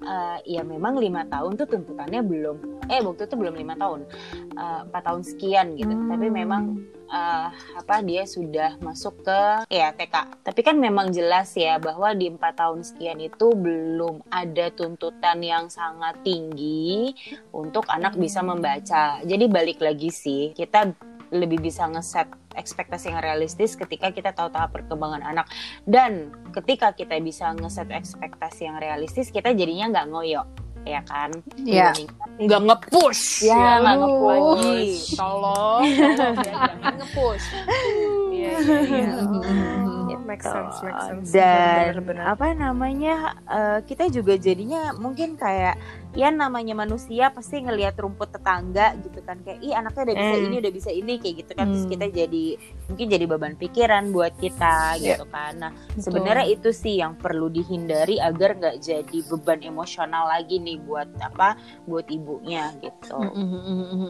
eh, 0.00 0.38
ya 0.56 0.62
memang 0.64 0.96
lima 0.96 1.26
tahun 1.28 1.60
tuh 1.60 1.68
tuntutannya 1.68 2.24
belum 2.24 2.56
eh 2.88 3.00
waktu 3.02 3.28
itu 3.28 3.36
belum 3.36 3.54
lima 3.58 3.74
tahun 3.76 4.08
eh, 4.56 4.80
empat 4.88 5.02
tahun 5.04 5.22
sekian 5.26 5.66
gitu. 5.76 5.92
Hmm. 5.92 6.08
tapi 6.08 6.26
memang 6.32 6.62
eh, 7.12 7.48
apa 7.76 8.00
dia 8.00 8.24
sudah 8.24 8.80
masuk 8.80 9.20
ke 9.20 9.68
ya 9.68 9.92
TK 9.92 10.40
tapi 10.40 10.60
kan 10.64 10.80
memang 10.80 11.12
jelas 11.12 11.52
ya 11.52 11.76
bahwa 11.76 12.16
di 12.16 12.32
empat 12.32 12.56
tahun 12.56 12.80
sekian 12.80 13.20
itu 13.20 13.52
belum 13.52 14.24
ada 14.32 14.72
tuntutan 14.72 15.44
yang 15.44 15.68
sangat 15.68 16.16
tinggi 16.24 17.12
untuk 17.52 17.84
anak 17.92 18.16
bisa 18.16 18.40
membaca. 18.40 19.20
Jadi 19.24 19.44
balik 19.48 19.80
lagi 19.84 20.08
sih 20.10 20.52
kita 20.56 20.92
lebih 21.30 21.60
bisa 21.60 21.86
ngeset 21.86 22.26
ekspektasi 22.54 23.10
yang 23.10 23.20
realistis 23.20 23.74
ketika 23.74 24.10
kita 24.10 24.30
tahu 24.30 24.48
tahap 24.48 24.72
perkembangan 24.72 25.22
anak 25.22 25.46
dan 25.84 26.28
ketika 26.52 26.92
kita 26.92 27.16
bisa 27.18 27.50
ngeset 27.52 27.88
ekspektasi 27.88 28.66
yang 28.66 28.78
realistis 28.78 29.28
kita 29.28 29.50
jadinya 29.52 29.90
nggak 29.90 30.06
ngoyo 30.10 30.42
ya 30.84 31.00
kan 31.02 31.32
Iya. 31.56 31.96
Dibandingkan 31.96 32.28
Nggak 32.34 32.60
nge-push. 32.66 33.24
Ya, 33.46 33.80
nggak 33.80 33.94
aduh. 33.94 34.02
nge-push. 34.04 35.00
Tolong, 35.14 35.80
tolong 35.80 35.82
ya, 35.86 36.08
jangan 36.18 36.94
nge-push. 37.00 37.46
Iya, 38.34 38.52
iya, 38.60 38.82
iya. 38.84 40.16
Make 40.24 40.44
sense, 40.44 40.76
make 40.82 41.00
sense. 41.04 41.28
dan 41.32 41.96
Bener-bener. 41.96 42.24
apa 42.26 42.46
namanya 42.52 43.16
eh, 43.46 43.78
kita 43.84 44.08
juga 44.08 44.36
jadinya 44.36 44.92
mungkin 44.92 45.36
kayak 45.36 45.80
ya 46.14 46.30
namanya 46.30 46.72
manusia 46.72 47.28
pasti 47.28 47.58
ngelihat 47.58 47.98
rumput 47.98 48.30
tetangga 48.30 48.94
gitu 48.98 49.18
kan 49.20 49.42
kayak 49.42 49.58
ih 49.60 49.72
anaknya 49.72 50.02
udah 50.04 50.16
bisa 50.16 50.34
Hmm. 50.34 50.44
ini 50.44 50.56
udah 50.56 50.72
bisa 50.72 50.90
ini 50.90 51.12
kayak 51.18 51.34
gitu 51.36 51.52
kan 51.52 51.66
terus 51.68 51.82
Hmm. 51.82 51.92
kita 51.92 52.06
jadi 52.08 52.46
mungkin 52.84 53.06
jadi 53.08 53.24
beban 53.26 53.54
pikiran 53.54 54.04
buat 54.08 54.34
kita 54.36 54.76
Iya. 54.94 55.18
gitu 55.18 55.24
kan 55.26 55.52
nah 55.56 55.70
sebenarnya 55.96 56.46
itu 56.48 56.70
sih 56.70 56.94
yang 56.96 57.14
perlu 57.14 57.48
dihindari 57.48 58.16
agar 58.16 58.54
nggak 58.54 58.76
jadi 58.78 59.18
beban 59.26 59.60
emosional 59.60 60.28
lagi 60.28 60.56
nih 60.56 60.78
buat 60.78 61.10
apa 61.18 61.58
buat 61.84 62.06
ibunya 62.06 62.70
gitu 62.78 63.18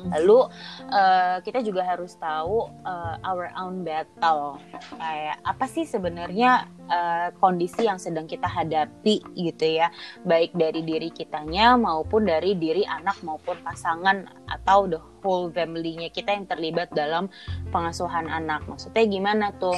Lalu 0.06 0.38
eh, 0.86 1.36
kita 1.40 1.60
juga 1.60 1.82
harus 1.84 2.14
tahu 2.14 2.68
eh, 2.80 3.14
our 3.22 3.48
own 3.56 3.80
battle. 3.80 4.60
Kayak 4.90 5.40
apa 5.42 5.64
sih 5.64 5.84
sebenarnya 5.84 6.68
eh, 6.87 7.29
kondisi 7.37 7.85
yang 7.85 7.97
sedang 7.97 8.25
kita 8.25 8.44
hadapi 8.44 9.23
gitu 9.35 9.64
ya, 9.64 9.88
baik 10.23 10.53
dari 10.53 10.81
diri 10.81 11.09
kitanya 11.09 11.75
maupun 11.75 12.25
dari 12.25 12.55
diri 12.55 12.83
anak 12.83 13.20
maupun 13.20 13.57
pasangan 13.61 14.25
atau 14.47 14.87
the 14.87 15.01
whole 15.20 15.49
family-nya 15.49 16.09
kita 16.09 16.33
yang 16.33 16.44
terlibat 16.44 16.92
dalam 16.92 17.33
pengasuhan 17.68 18.27
anak. 18.27 18.64
Maksudnya 18.64 19.05
gimana 19.05 19.53
tuh? 19.57 19.77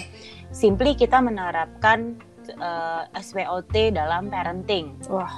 Simply 0.51 0.95
kita 0.95 1.19
menerapkan 1.19 2.19
eh, 2.47 3.03
SWOT 3.19 3.75
dalam 3.91 4.31
parenting. 4.31 4.95
Wah, 5.11 5.31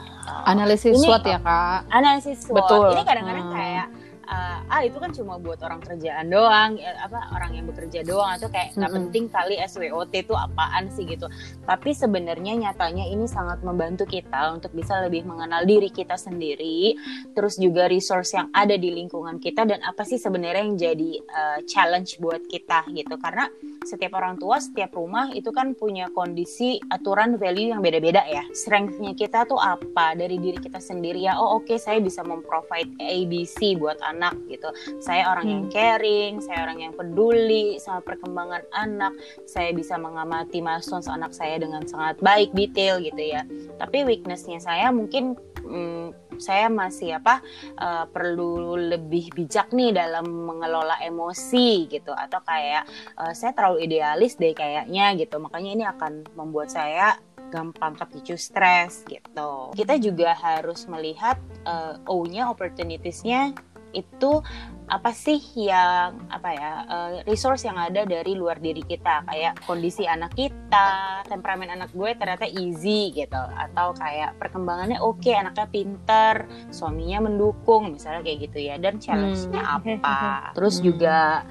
analisis 0.44 0.92
Ini- 0.92 1.08
SWOT 1.08 1.24
ya 1.24 1.40
kak 1.40 1.88
analisis 1.88 2.44
SWOT 2.44 2.60
Betul. 2.60 2.86
ini 2.92 3.02
kadang-kadang 3.02 3.48
Hmm. 3.48 3.56
kayak 3.56 3.86
uh, 4.28 4.60
ah 4.68 4.82
itu 4.84 5.00
kan 5.00 5.10
cuma 5.10 5.40
buat 5.40 5.58
orang 5.64 5.80
kerjaan 5.80 6.28
doang 6.28 6.76
eh, 6.76 6.96
apa 7.00 7.32
orang 7.32 7.56
yang 7.56 7.66
bekerja 7.66 8.04
doang 8.04 8.36
atau 8.36 8.52
kayak 8.52 8.76
nggak 8.76 8.92
Mm-mm. 8.92 9.06
penting 9.08 9.24
kali 9.32 9.56
SWOT 9.64 10.12
itu 10.12 10.34
apaan 10.36 10.92
sih 10.92 11.08
gitu. 11.08 11.26
Tapi 11.64 11.90
sebenarnya 11.96 12.54
nyatanya 12.68 13.08
ini 13.08 13.24
sangat 13.24 13.64
membantu 13.64 14.04
kita 14.04 14.52
untuk 14.54 14.70
bisa 14.76 15.00
lebih 15.00 15.24
mengenal 15.24 15.64
diri 15.64 15.88
kita 15.88 16.20
sendiri 16.20 16.94
terus 17.32 17.56
juga 17.56 17.88
resource 17.88 18.36
yang 18.36 18.52
ada 18.52 18.76
di 18.76 18.92
lingkungan 18.92 19.40
kita 19.40 19.64
dan 19.64 19.80
apa 19.82 20.04
sih 20.04 20.20
sebenarnya 20.20 20.62
yang 20.62 20.76
jadi 20.76 21.10
uh, 21.24 21.58
challenge 21.64 22.20
buat 22.20 22.44
kita 22.46 22.84
gitu. 22.92 23.16
Karena 23.16 23.48
setiap 23.82 24.20
orang 24.20 24.36
tua 24.36 24.60
setiap 24.60 24.92
rumah 24.94 25.32
itu 25.32 25.48
kan 25.50 25.72
punya 25.72 26.12
kondisi 26.12 26.76
aturan 26.92 27.40
value 27.40 27.72
yang 27.72 27.80
beda-beda 27.80 28.22
ya. 28.28 28.44
Strength-nya 28.52 29.16
kita 29.16 29.48
tuh 29.48 29.58
apa? 29.58 30.12
Dari 30.12 30.36
diri 30.36 30.60
kita 30.60 30.78
sendiri 30.78 31.24
ya 31.24 31.40
oh 31.40 31.62
oke 31.62 31.74
saya 31.80 32.02
bisa 32.02 32.20
memprovide 32.20 32.92
ABC 33.00 33.78
buat 33.80 33.96
anak 34.04 34.17
gitu. 34.50 34.68
Saya 34.98 35.30
orang 35.30 35.46
yang 35.46 35.64
caring 35.70 36.42
saya 36.42 36.66
orang 36.66 36.78
yang 36.82 36.92
peduli 36.94 37.78
sama 37.78 38.02
perkembangan 38.02 38.64
anak. 38.74 39.14
Saya 39.46 39.70
bisa 39.72 39.96
mengamati 39.96 40.58
milestone 40.58 41.06
anak 41.08 41.32
saya 41.32 41.60
dengan 41.62 41.86
sangat 41.86 42.18
baik 42.20 42.52
detail 42.52 42.98
gitu 43.00 43.20
ya. 43.22 43.46
Tapi 43.78 44.04
weakness-nya 44.04 44.58
saya 44.58 44.90
mungkin 44.90 45.38
mm, 45.62 46.38
saya 46.38 46.70
masih 46.70 47.18
apa 47.18 47.42
eh, 47.76 48.04
perlu 48.08 48.78
lebih 48.78 49.34
bijak 49.34 49.74
nih 49.74 49.94
dalam 49.94 50.26
mengelola 50.26 50.98
emosi 51.02 51.90
gitu. 51.90 52.14
Atau 52.14 52.40
kayak 52.46 52.86
eh, 53.18 53.32
saya 53.34 53.52
terlalu 53.54 53.86
idealis 53.90 54.38
deh 54.38 54.54
kayaknya 54.54 55.14
gitu. 55.18 55.36
Makanya 55.42 55.70
ini 55.74 55.84
akan 55.86 56.26
membuat 56.34 56.70
saya 56.72 57.18
gampang 57.48 57.96
kepicu 57.96 58.36
stres 58.36 59.02
gitu. 59.08 59.72
Kita 59.72 59.96
juga 59.96 60.36
harus 60.36 60.84
melihat 60.86 61.40
eh, 61.64 61.96
O-nya 62.08 62.52
opportunities-nya 62.52 63.56
itu 63.98 64.42
apa 64.88 65.12
sih 65.12 65.36
yang 65.68 66.16
apa 66.32 66.48
ya 66.56 66.72
uh, 66.88 67.10
resource 67.28 67.68
yang 67.68 67.76
ada 67.76 68.08
dari 68.08 68.32
luar 68.32 68.56
diri 68.62 68.80
kita? 68.80 69.26
Kayak 69.28 69.60
kondisi 69.68 70.08
anak 70.08 70.32
kita 70.32 71.22
temperamen 71.28 71.68
anak 71.68 71.92
gue 71.92 72.10
ternyata 72.16 72.48
easy 72.48 73.12
gitu. 73.12 73.36
Atau 73.36 73.92
kayak 73.98 74.38
perkembangannya 74.40 75.02
oke 75.02 75.20
okay, 75.20 75.36
anaknya 75.36 75.68
pinter 75.68 76.34
suaminya 76.72 77.28
mendukung 77.28 77.92
misalnya 77.92 78.24
kayak 78.24 78.48
gitu 78.48 78.58
ya. 78.64 78.80
Dan 78.80 79.02
challenge-nya 79.02 79.62
hmm. 79.62 79.76
apa? 79.76 80.18
Terus 80.56 80.80
juga 80.80 81.44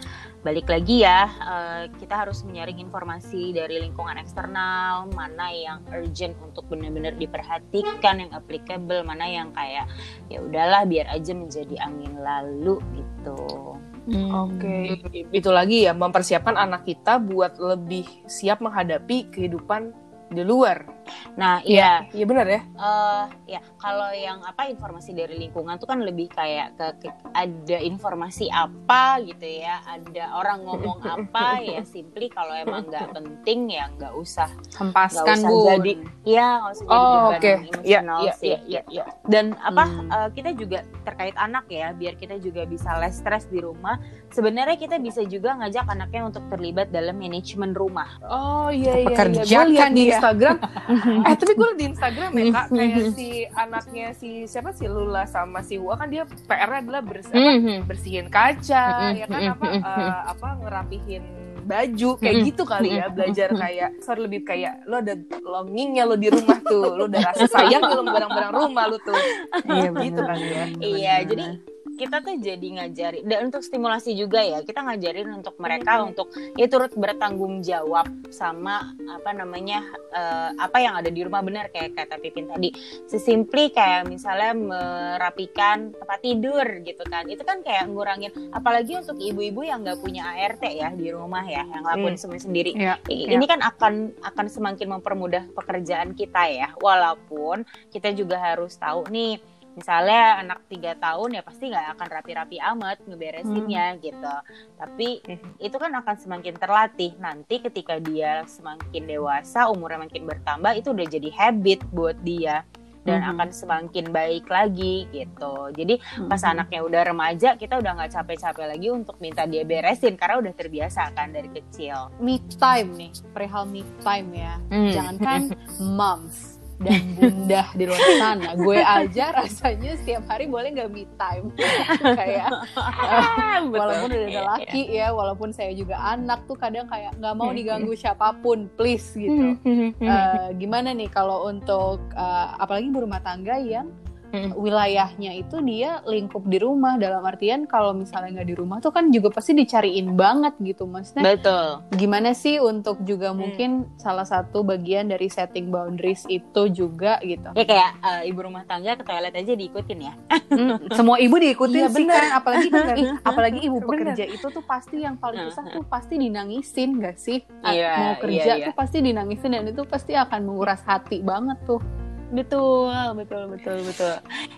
balik 0.48 0.72
lagi 0.72 1.04
ya 1.04 1.28
uh, 1.44 1.84
kita 2.00 2.24
harus 2.24 2.40
menyaring 2.48 2.80
informasi 2.80 3.52
dari 3.52 3.84
lingkungan 3.84 4.16
eksternal 4.16 5.12
mana 5.12 5.52
yang 5.52 5.84
urgent 5.92 6.40
untuk 6.40 6.64
benar-benar 6.72 7.20
diperhatikan 7.20 8.24
yang 8.24 8.32
applicable 8.32 9.04
mana 9.04 9.28
yang 9.28 9.52
kayak 9.52 9.92
ya 10.32 10.40
udahlah 10.40 10.88
biar 10.88 11.12
aja 11.12 11.36
menjadi 11.36 11.76
angin 11.84 12.16
lalu 12.24 12.80
gitu 12.96 13.76
Hmm. 14.08 14.32
Oke, 14.32 15.04
okay. 15.04 15.28
itu 15.36 15.52
lagi 15.52 15.84
ya 15.84 15.92
mempersiapkan 15.92 16.56
anak 16.56 16.88
kita 16.88 17.20
buat 17.20 17.60
lebih 17.60 18.08
siap 18.24 18.64
menghadapi 18.64 19.28
kehidupan 19.36 19.92
di 20.32 20.48
luar. 20.48 20.97
Nah, 21.36 21.62
iya, 21.64 22.06
iya 22.12 22.26
benar 22.26 22.48
ya. 22.48 22.62
Uh, 22.76 23.26
ya, 23.46 23.60
kalau 23.78 24.10
yang 24.14 24.42
apa 24.44 24.70
informasi 24.70 25.14
dari 25.14 25.38
lingkungan 25.38 25.78
tuh 25.78 25.88
kan 25.90 26.02
lebih 26.02 26.30
kayak 26.32 26.76
ke, 26.76 27.08
ke 27.08 27.10
ada 27.34 27.78
informasi 27.82 28.50
apa 28.52 29.22
gitu 29.24 29.46
ya, 29.46 29.82
ada 29.86 30.38
orang 30.38 30.66
ngomong 30.66 31.00
apa 31.18 31.62
ya, 31.64 31.82
simply 31.84 32.32
kalau 32.32 32.54
emang 32.54 32.88
nggak 32.90 33.12
penting 33.18 33.74
ya 33.74 33.90
nggak 33.96 34.14
usah 34.18 34.50
hempaskan 34.78 35.44
bu. 35.46 35.70
Jadi, 35.78 35.94
ya 36.26 36.62
nggak 36.64 36.74
usah 36.74 36.86
jadi 36.88 36.98
oh, 36.98 37.28
okay. 37.36 37.56
ya, 37.84 38.00
ya, 38.04 38.34
ya, 38.42 38.60
ya, 38.66 38.82
ya. 38.90 39.06
Dan 39.28 39.56
apa 39.60 39.86
hmm. 39.86 40.10
uh, 40.10 40.30
kita 40.34 40.54
juga 40.56 40.84
terkait 41.06 41.36
anak 41.38 41.66
ya, 41.70 41.94
biar 41.94 42.16
kita 42.16 42.40
juga 42.42 42.66
bisa 42.66 42.98
less 43.00 43.20
stress 43.20 43.46
di 43.50 43.62
rumah. 43.62 44.00
Sebenarnya 44.34 44.76
kita 44.76 45.00
bisa 45.00 45.24
juga 45.24 45.56
ngajak 45.56 45.88
anaknya 45.88 46.22
untuk 46.28 46.44
terlibat 46.52 46.92
dalam 46.92 47.16
manajemen 47.16 47.72
rumah. 47.72 48.20
Oh 48.28 48.70
iya 48.70 49.04
iya. 49.04 49.08
Pekerjakan 49.08 49.90
iya. 49.94 49.96
dia 49.96 50.06
Instagram 50.18 50.56
eh 51.28 51.36
tapi 51.38 51.54
gue 51.54 51.70
di 51.78 51.86
Instagram 51.92 52.32
ya 52.34 52.46
kak 52.54 52.66
kayak 52.74 53.06
si 53.14 53.28
anaknya 53.54 54.08
si 54.18 54.30
siapa 54.50 54.72
sih 54.74 54.88
Lula 54.90 55.24
sama 55.30 55.62
si 55.62 55.78
Wa 55.78 55.96
kan 55.96 56.10
dia 56.10 56.24
PR-nya 56.26 56.80
adalah 56.84 57.02
bers 57.06 57.28
apa, 57.30 57.38
mm-hmm. 57.38 57.78
bersihin 57.86 58.28
kaca 58.28 59.14
ya 59.14 59.26
kan 59.30 59.42
apa 59.58 59.66
uh, 59.82 60.22
apa 60.34 60.48
ngerapihin 60.64 61.24
baju 61.68 62.10
kayak 62.16 62.36
gitu 62.48 62.64
kali 62.64 62.96
ya 62.96 63.12
belajar 63.12 63.52
kayak 63.52 64.00
sorry 64.00 64.24
lebih 64.24 64.48
kayak 64.48 64.80
lo 64.88 65.04
ada 65.04 65.20
longingnya 65.44 66.08
lo 66.08 66.16
di 66.16 66.32
rumah 66.32 66.64
tuh 66.64 66.96
lo 66.96 67.12
udah 67.12 67.20
rasa 67.20 67.44
sayang 67.44 67.84
lo 67.84 68.08
barang-barang 68.08 68.54
rumah 68.56 68.88
lo 68.88 68.98
tuh. 69.04 69.20
Iya 69.68 69.92
gitu 69.92 70.22
kan 70.24 70.40
ya. 70.40 70.64
iya 70.80 71.16
jadi 71.28 71.60
kita 71.98 72.22
tuh 72.22 72.38
jadi 72.38 72.68
ngajarin 72.78 73.26
dan 73.26 73.50
untuk 73.50 73.66
stimulasi 73.66 74.14
juga 74.14 74.40
ya 74.40 74.62
kita 74.62 74.86
ngajarin 74.86 75.34
untuk 75.34 75.58
mereka 75.58 76.00
hmm. 76.00 76.10
untuk 76.14 76.28
ya 76.54 76.70
turut 76.70 76.94
bertanggung 76.94 77.66
jawab 77.66 78.06
sama 78.30 78.94
apa 79.10 79.34
namanya 79.34 79.82
uh, 80.14 80.54
apa 80.62 80.78
yang 80.78 80.94
ada 80.96 81.10
di 81.10 81.26
rumah 81.26 81.42
benar 81.42 81.74
kayak 81.74 81.98
kata 81.98 82.22
Pipin 82.22 82.48
tadi 82.48 82.70
sesimpli 83.10 83.74
kayak 83.74 84.06
misalnya 84.06 84.54
merapikan 84.54 85.92
tempat 85.98 86.20
tidur 86.22 86.66
gitu 86.86 87.04
kan 87.10 87.26
itu 87.26 87.42
kan 87.42 87.66
kayak 87.66 87.90
ngurangin 87.90 88.32
apalagi 88.54 89.02
untuk 89.02 89.18
ibu-ibu 89.18 89.66
yang 89.66 89.82
nggak 89.82 90.00
punya 90.00 90.24
ART 90.38 90.62
ya 90.64 90.94
di 90.94 91.10
rumah 91.10 91.44
ya 91.50 91.66
yang 91.66 91.84
lakuin 91.84 92.16
hmm. 92.16 92.38
sendiri 92.38 92.72
ya, 92.78 93.02
ini 93.10 93.42
ya. 93.42 93.50
kan 93.50 93.60
akan 93.66 93.94
akan 94.22 94.46
semakin 94.48 94.88
mempermudah 95.00 95.50
pekerjaan 95.58 96.14
kita 96.14 96.46
ya 96.54 96.70
walaupun 96.78 97.66
kita 97.90 98.14
juga 98.14 98.38
harus 98.38 98.78
tahu 98.78 99.10
nih 99.10 99.57
misalnya 99.78 100.42
anak 100.42 100.66
tiga 100.66 100.98
tahun 100.98 101.38
ya 101.38 101.42
pasti 101.46 101.70
nggak 101.70 101.88
akan 101.94 102.08
rapi-rapi 102.10 102.58
amat 102.58 102.98
ngeberesinnya 103.06 103.86
hmm. 103.94 104.00
gitu 104.02 104.36
tapi 104.82 105.22
hmm. 105.22 105.62
itu 105.62 105.78
kan 105.78 105.94
akan 106.02 106.16
semakin 106.18 106.56
terlatih 106.58 107.14
nanti 107.22 107.62
ketika 107.62 108.02
dia 108.02 108.42
semakin 108.50 109.06
dewasa 109.06 109.70
umurnya 109.70 110.10
makin 110.10 110.26
bertambah 110.26 110.74
itu 110.74 110.90
udah 110.98 111.06
jadi 111.06 111.30
habit 111.30 111.86
buat 111.94 112.18
dia 112.26 112.66
dan 113.08 113.24
hmm. 113.24 113.32
akan 113.38 113.50
semakin 113.56 114.06
baik 114.12 114.50
lagi 114.52 115.08
gitu 115.16 115.72
jadi 115.72 115.96
hmm. 115.96 116.28
pas 116.28 116.44
anaknya 116.44 116.84
udah 116.84 117.02
remaja 117.08 117.50
kita 117.56 117.80
udah 117.80 118.02
nggak 118.02 118.12
capek-capek 118.12 118.66
lagi 118.68 118.88
untuk 118.92 119.16
minta 119.24 119.48
dia 119.48 119.64
beresin 119.64 120.20
karena 120.20 120.44
udah 120.44 120.54
terbiasa 120.58 121.16
kan 121.16 121.32
dari 121.32 121.48
kecil 121.54 122.12
me 122.20 122.42
time 122.60 122.92
nih 123.00 123.12
perihal 123.32 123.64
me 123.64 123.86
time 124.04 124.30
ya 124.36 124.60
hmm. 124.74 124.92
jangankan 124.92 125.42
moms 125.98 126.57
dan 126.78 127.02
bunda 127.18 127.64
di 127.74 127.84
luar 127.90 128.06
sana. 128.22 128.50
Gue 128.54 128.78
aja 128.78 129.34
rasanya 129.34 129.98
setiap 129.98 130.24
hari 130.30 130.46
boleh 130.46 130.70
nggak 130.78 130.90
me 130.94 131.04
time. 131.18 131.50
kayak 132.20 132.50
uh, 132.78 133.62
walaupun 133.70 134.10
udah 134.14 134.28
ada 134.30 134.30
iya, 134.30 134.44
laki 134.46 134.84
iya. 134.94 135.08
ya, 135.10 135.16
walaupun 135.16 135.50
saya 135.50 135.74
juga 135.74 135.98
anak 135.98 136.46
tuh 136.46 136.58
kadang 136.58 136.86
kayak 136.86 137.18
nggak 137.18 137.36
mau 137.38 137.50
diganggu 137.50 137.94
siapa 137.98 138.38
pun, 138.40 138.70
please 138.78 139.18
gitu. 139.18 139.58
Uh, 140.02 140.54
gimana 140.58 140.94
nih 140.94 141.10
kalau 141.10 141.50
untuk 141.50 142.02
uh, 142.14 142.54
apalagi 142.62 142.94
berumah 142.94 143.22
tangga 143.26 143.58
yang 143.58 143.90
wilayahnya 144.34 145.32
itu 145.40 145.60
dia 145.64 146.04
lingkup 146.04 146.44
di 146.46 146.60
rumah. 146.60 147.00
Dalam 147.00 147.24
artian 147.24 147.70
kalau 147.70 147.94
misalnya 147.96 148.42
nggak 148.42 148.50
di 148.50 148.56
rumah 148.58 148.78
tuh 148.84 148.92
kan 148.92 149.10
juga 149.14 149.32
pasti 149.32 149.56
dicariin 149.56 150.14
banget 150.18 150.56
gitu 150.60 150.90
maksudnya 150.90 151.36
betul. 151.38 151.84
gimana 151.96 152.34
sih 152.34 152.60
untuk 152.60 153.02
juga 153.04 153.32
hmm. 153.32 153.38
mungkin 153.38 153.72
salah 154.00 154.26
satu 154.28 154.64
bagian 154.64 155.08
dari 155.08 155.30
setting 155.32 155.70
boundaries 155.72 156.26
itu 156.28 156.62
juga 156.72 157.20
gitu. 157.24 157.50
Ya 157.56 157.66
kayak 157.66 157.92
uh, 158.02 158.22
ibu 158.26 158.40
rumah 158.44 158.64
tangga 158.68 158.98
ke 159.00 159.04
toilet 159.06 159.34
aja 159.36 159.54
diikutin 159.54 160.00
ya. 160.02 160.14
Hmm, 160.48 160.80
semua 160.98 161.18
ibu 161.22 161.36
diikutin 161.38 161.88
iya, 161.88 161.90
sih 161.92 162.06
bener. 162.08 162.16
kan 162.18 162.28
apalagi 162.40 162.68
kan 162.76 162.98
apalagi 163.24 163.60
ibu 163.68 163.78
pekerja 163.84 164.24
bener. 164.26 164.38
itu 164.40 164.48
tuh 164.50 164.64
pasti 164.64 165.04
yang 165.04 165.16
paling 165.20 165.50
susah 165.52 165.66
tuh 165.72 165.86
pasti 165.86 166.16
dinangisin 166.20 167.00
gak 167.00 167.18
sih? 167.20 167.40
Yeah, 167.64 167.96
mau 168.00 168.14
kerja 168.20 168.42
yeah, 168.44 168.56
yeah. 168.60 168.68
tuh 168.72 168.76
pasti 168.76 168.98
dinangisin 169.04 169.54
dan 169.54 169.68
itu 169.68 169.84
pasti 169.88 170.14
akan 170.16 170.42
menguras 170.48 170.82
hati 170.84 171.20
banget 171.22 171.58
tuh 171.68 171.80
Betul, 172.28 172.92
betul, 173.16 173.44
betul, 173.48 173.78
betul. 173.88 174.16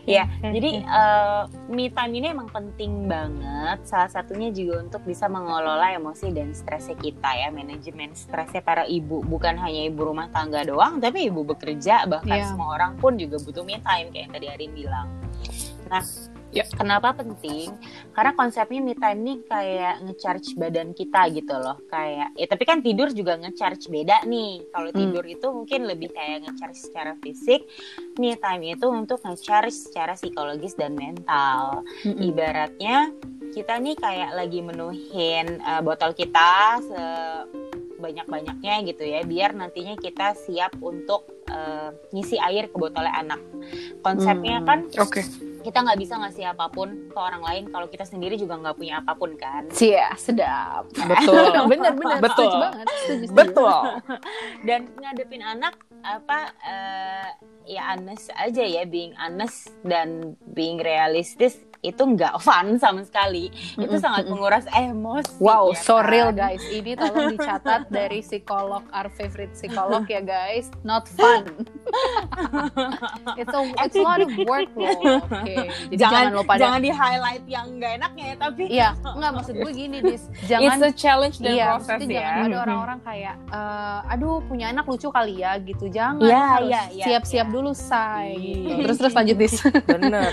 Ya, 0.10 0.26
jadi 0.42 0.82
uh, 0.90 1.46
me 1.70 1.94
time 1.94 2.18
ini 2.18 2.34
emang 2.34 2.50
penting 2.50 3.06
banget. 3.06 3.86
Salah 3.86 4.10
satunya 4.10 4.50
juga 4.50 4.82
untuk 4.82 5.06
bisa 5.06 5.30
mengelola 5.30 5.94
emosi 5.94 6.34
dan 6.34 6.58
stresnya 6.58 6.98
kita 6.98 7.30
ya, 7.30 7.54
manajemen 7.54 8.18
stresnya 8.18 8.66
para 8.66 8.90
ibu. 8.90 9.22
Bukan 9.22 9.62
hanya 9.62 9.86
ibu 9.86 10.02
rumah 10.02 10.34
tangga 10.34 10.66
doang, 10.66 10.98
tapi 10.98 11.30
ibu 11.30 11.46
bekerja, 11.46 12.10
bahkan 12.10 12.42
yeah. 12.42 12.50
semua 12.50 12.74
orang 12.74 12.98
pun 12.98 13.22
juga 13.22 13.38
butuh 13.38 13.62
me 13.62 13.78
time 13.86 14.10
kayak 14.10 14.24
yang 14.26 14.34
tadi 14.34 14.48
Arin 14.50 14.72
bilang. 14.74 15.08
Nah, 15.94 16.04
Ya. 16.50 16.66
Kenapa 16.66 17.14
penting? 17.14 17.70
Karena 18.18 18.34
konsepnya 18.34 18.82
me 18.82 18.98
time 18.98 19.22
ini 19.22 19.34
kayak 19.46 20.02
ngecharge 20.02 20.58
badan 20.58 20.98
kita 20.98 21.30
gitu 21.30 21.54
loh. 21.54 21.78
Kayak 21.94 22.34
ya 22.34 22.46
tapi 22.50 22.64
kan 22.66 22.82
tidur 22.82 23.14
juga 23.14 23.38
ngecharge 23.38 23.86
beda 23.86 24.26
nih. 24.26 24.66
Kalau 24.74 24.90
hmm. 24.90 24.98
tidur 24.98 25.26
itu 25.30 25.48
mungkin 25.54 25.86
lebih 25.86 26.10
kayak 26.10 26.50
ngecharge 26.50 26.90
secara 26.90 27.14
fisik. 27.22 27.70
Me 28.18 28.34
time 28.34 28.74
itu 28.74 28.90
untuk 28.90 29.22
ngecharge 29.22 29.78
secara 29.78 30.18
psikologis 30.18 30.74
dan 30.74 30.98
mental. 30.98 31.86
Hmm. 32.02 32.18
Ibaratnya 32.18 33.14
kita 33.54 33.78
nih 33.78 33.96
kayak 33.98 34.34
lagi 34.34 34.60
menuhin 34.66 35.62
uh, 35.62 35.86
botol 35.86 36.18
kita 36.18 36.82
sebanyak-banyaknya 36.82 38.90
gitu 38.90 39.06
ya 39.06 39.22
biar 39.26 39.54
nantinya 39.54 39.98
kita 39.98 40.34
siap 40.34 40.78
untuk 40.82 41.30
uh, 41.50 41.94
ngisi 42.10 42.42
air 42.42 42.74
ke 42.74 42.78
botolnya 42.78 43.14
anak. 43.22 43.42
Konsepnya 44.02 44.62
hmm. 44.62 44.66
kan 44.66 44.80
Oke. 44.98 45.22
Okay 45.22 45.49
kita 45.60 45.84
nggak 45.84 46.00
bisa 46.00 46.14
ngasih 46.20 46.46
apa 46.56 46.66
pun 46.72 47.12
ke 47.12 47.20
orang 47.20 47.44
lain 47.44 47.64
kalau 47.70 47.88
kita 47.92 48.08
sendiri 48.08 48.40
juga 48.40 48.58
nggak 48.60 48.76
punya 48.80 49.04
apa 49.04 49.14
pun 49.16 49.36
kan? 49.36 49.68
Cia 49.72 50.12
sedap. 50.16 50.88
Betul. 51.12 51.70
Bener 51.70 51.94
bener 51.96 52.18
betul. 52.24 52.50
banget 52.50 52.88
betul. 53.32 53.82
Dan 54.68 54.90
ngadepin 54.98 55.44
anak 55.44 55.76
apa 56.00 56.40
uh, 56.64 57.28
ya 57.68 57.94
honest 57.94 58.32
aja 58.34 58.64
ya 58.66 58.84
being 58.88 59.14
honest 59.20 59.70
dan 59.86 60.34
being 60.56 60.82
realistis 60.82 61.60
itu 61.80 62.04
nggak 62.04 62.40
fun 62.46 62.76
sama 62.76 63.02
sekali. 63.08 63.52
Itu 63.80 63.96
sangat 64.00 64.28
menguras 64.28 64.68
emosi. 64.76 65.40
Wow, 65.40 65.72
ya 65.72 65.80
so 65.80 65.96
kan? 66.00 66.12
real 66.12 66.32
guys. 66.36 66.64
Ini 66.68 67.00
tolong 67.00 67.36
dicatat 67.36 67.88
dari 67.98 68.20
psikolog, 68.20 68.84
our 68.92 69.08
favorite 69.16 69.56
psikolog 69.56 70.04
ya 70.12 70.20
guys. 70.20 70.68
Not 70.84 71.08
fun. 71.08 71.68
it's 73.40 73.56
a 73.56 73.62
it's 73.88 73.96
a 73.98 74.04
lot 74.04 74.20
of 74.20 74.32
work 74.46 74.70
loh. 74.76 74.92
Okay. 75.40 75.72
Jadi 75.94 75.96
jangan, 76.00 76.22
jangan 76.26 76.38
lupa 76.42 76.54
jangan 76.58 76.80
di 76.82 76.92
highlight 76.92 77.44
yang 77.48 77.66
nggak 77.80 77.92
enaknya 78.02 78.26
ya 78.26 78.36
tapi. 78.36 78.64
Iya, 78.68 78.90
nggak 78.98 79.32
maksud 79.40 79.54
gue 79.56 79.72
gini, 79.72 79.98
dis. 80.04 80.24
Jangan 80.50 80.66
it's 80.66 80.82
a 80.84 80.92
challenge 80.92 81.38
dan 81.40 81.54
iya, 81.54 81.66
proses 81.76 82.00
ya. 82.04 82.20
Jangan 82.20 82.44
ada 82.50 82.58
orang-orang 82.66 83.00
kayak, 83.06 83.36
uh, 83.54 84.00
aduh 84.10 84.42
punya 84.46 84.74
anak 84.74 84.90
lucu 84.90 85.08
kali 85.14 85.40
ya 85.40 85.56
gitu. 85.62 85.88
Jangan. 85.88 86.24
Iya, 86.24 86.48
iya, 86.66 86.82
iya. 86.92 87.06
Siap-siap 87.08 87.48
ya. 87.48 87.54
dulu 87.54 87.72
say. 87.72 88.36
Gitu. 88.36 88.84
Terus 88.84 88.98
terus 89.00 89.14
lanjut 89.16 89.38
dis. 89.38 89.56
Bener. 89.86 90.32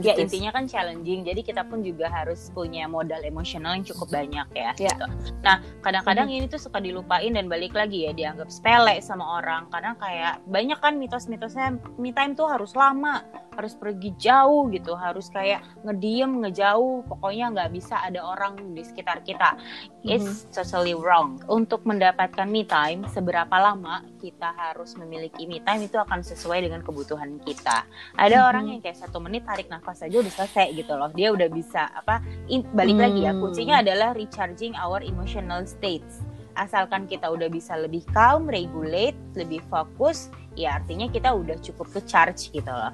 ya 0.00 0.12
intinya 0.16 0.50
kan 0.54 0.70
challenging 0.70 1.26
jadi 1.26 1.42
kita 1.42 1.66
pun 1.66 1.82
juga 1.82 2.06
harus 2.06 2.54
punya 2.54 2.86
modal 2.86 3.18
emosional 3.26 3.74
yang 3.74 3.82
cukup 3.82 4.14
banyak 4.14 4.46
ya 4.54 4.70
yeah. 4.78 4.94
gitu. 4.94 5.06
nah 5.42 5.58
kadang-kadang 5.82 6.30
mm 6.30 6.38
-hmm. 6.38 6.46
ini 6.46 6.52
tuh 6.52 6.62
suka 6.62 6.78
dilupain 6.78 7.34
dan 7.34 7.50
balik 7.50 7.74
lagi 7.74 8.06
ya 8.06 8.14
dianggap 8.14 8.46
sepele 8.54 9.02
sama 9.02 9.42
orang 9.42 9.66
karena 9.74 9.98
kayak 9.98 10.38
banyak 10.46 10.78
kan 10.78 10.94
mitos 10.94 11.24
mitos-mitosnya 11.24 11.80
me 11.96 12.12
time 12.12 12.36
tuh 12.36 12.44
harus 12.52 12.76
lama, 12.76 13.24
harus 13.56 13.72
pergi 13.78 14.12
jauh 14.18 14.68
gitu, 14.68 14.92
harus 14.98 15.30
kayak 15.30 15.62
ngediem, 15.86 16.44
ngejauh, 16.44 17.06
pokoknya 17.06 17.54
nggak 17.54 17.70
bisa 17.72 18.02
ada 18.02 18.20
orang 18.20 18.74
di 18.74 18.82
sekitar 18.82 19.22
kita. 19.22 19.56
It's 20.04 20.44
totally 20.52 20.92
wrong. 20.92 21.40
Untuk 21.48 21.86
mendapatkan 21.88 22.44
me 22.44 22.66
time, 22.66 23.06
seberapa 23.08 23.54
lama 23.56 24.04
kita 24.20 24.52
harus 24.52 24.98
memiliki 25.00 25.48
me 25.48 25.62
time 25.64 25.86
itu 25.88 25.96
akan 25.96 26.20
sesuai 26.20 26.66
dengan 26.66 26.84
kebutuhan 26.84 27.40
kita. 27.40 27.86
Ada 28.18 28.44
Mhm. 28.44 28.48
orang 28.50 28.64
yang 28.74 28.80
kayak 28.84 28.98
satu 29.00 29.22
menit 29.22 29.48
tarik 29.48 29.70
nafas 29.72 30.04
aja 30.04 30.20
udah 30.20 30.34
selesai 30.44 30.76
gitu 30.76 30.92
loh. 30.92 31.08
Dia 31.16 31.32
udah 31.32 31.48
bisa 31.48 31.88
apa? 31.96 32.20
in- 32.52 32.68
balik 32.76 33.00
lagi 33.00 33.24
ya, 33.24 33.32
Hmm. 33.32 33.40
kuncinya 33.40 33.80
adalah 33.80 34.12
recharging 34.12 34.76
our 34.76 35.00
emotional 35.00 35.64
states. 35.64 36.20
Asalkan 36.54 37.08
kita 37.08 37.32
udah 37.32 37.48
bisa 37.48 37.74
lebih 37.74 38.04
calm, 38.12 38.46
regulate, 38.46 39.16
lebih 39.34 39.64
fokus, 39.72 40.28
ya 40.54 40.76
artinya 40.78 41.08
kita 41.08 41.32
udah 41.32 41.56
cukup 41.64 41.88
ke 41.96 42.00
charge 42.04 42.52
gitu 42.52 42.68
loh. 42.68 42.92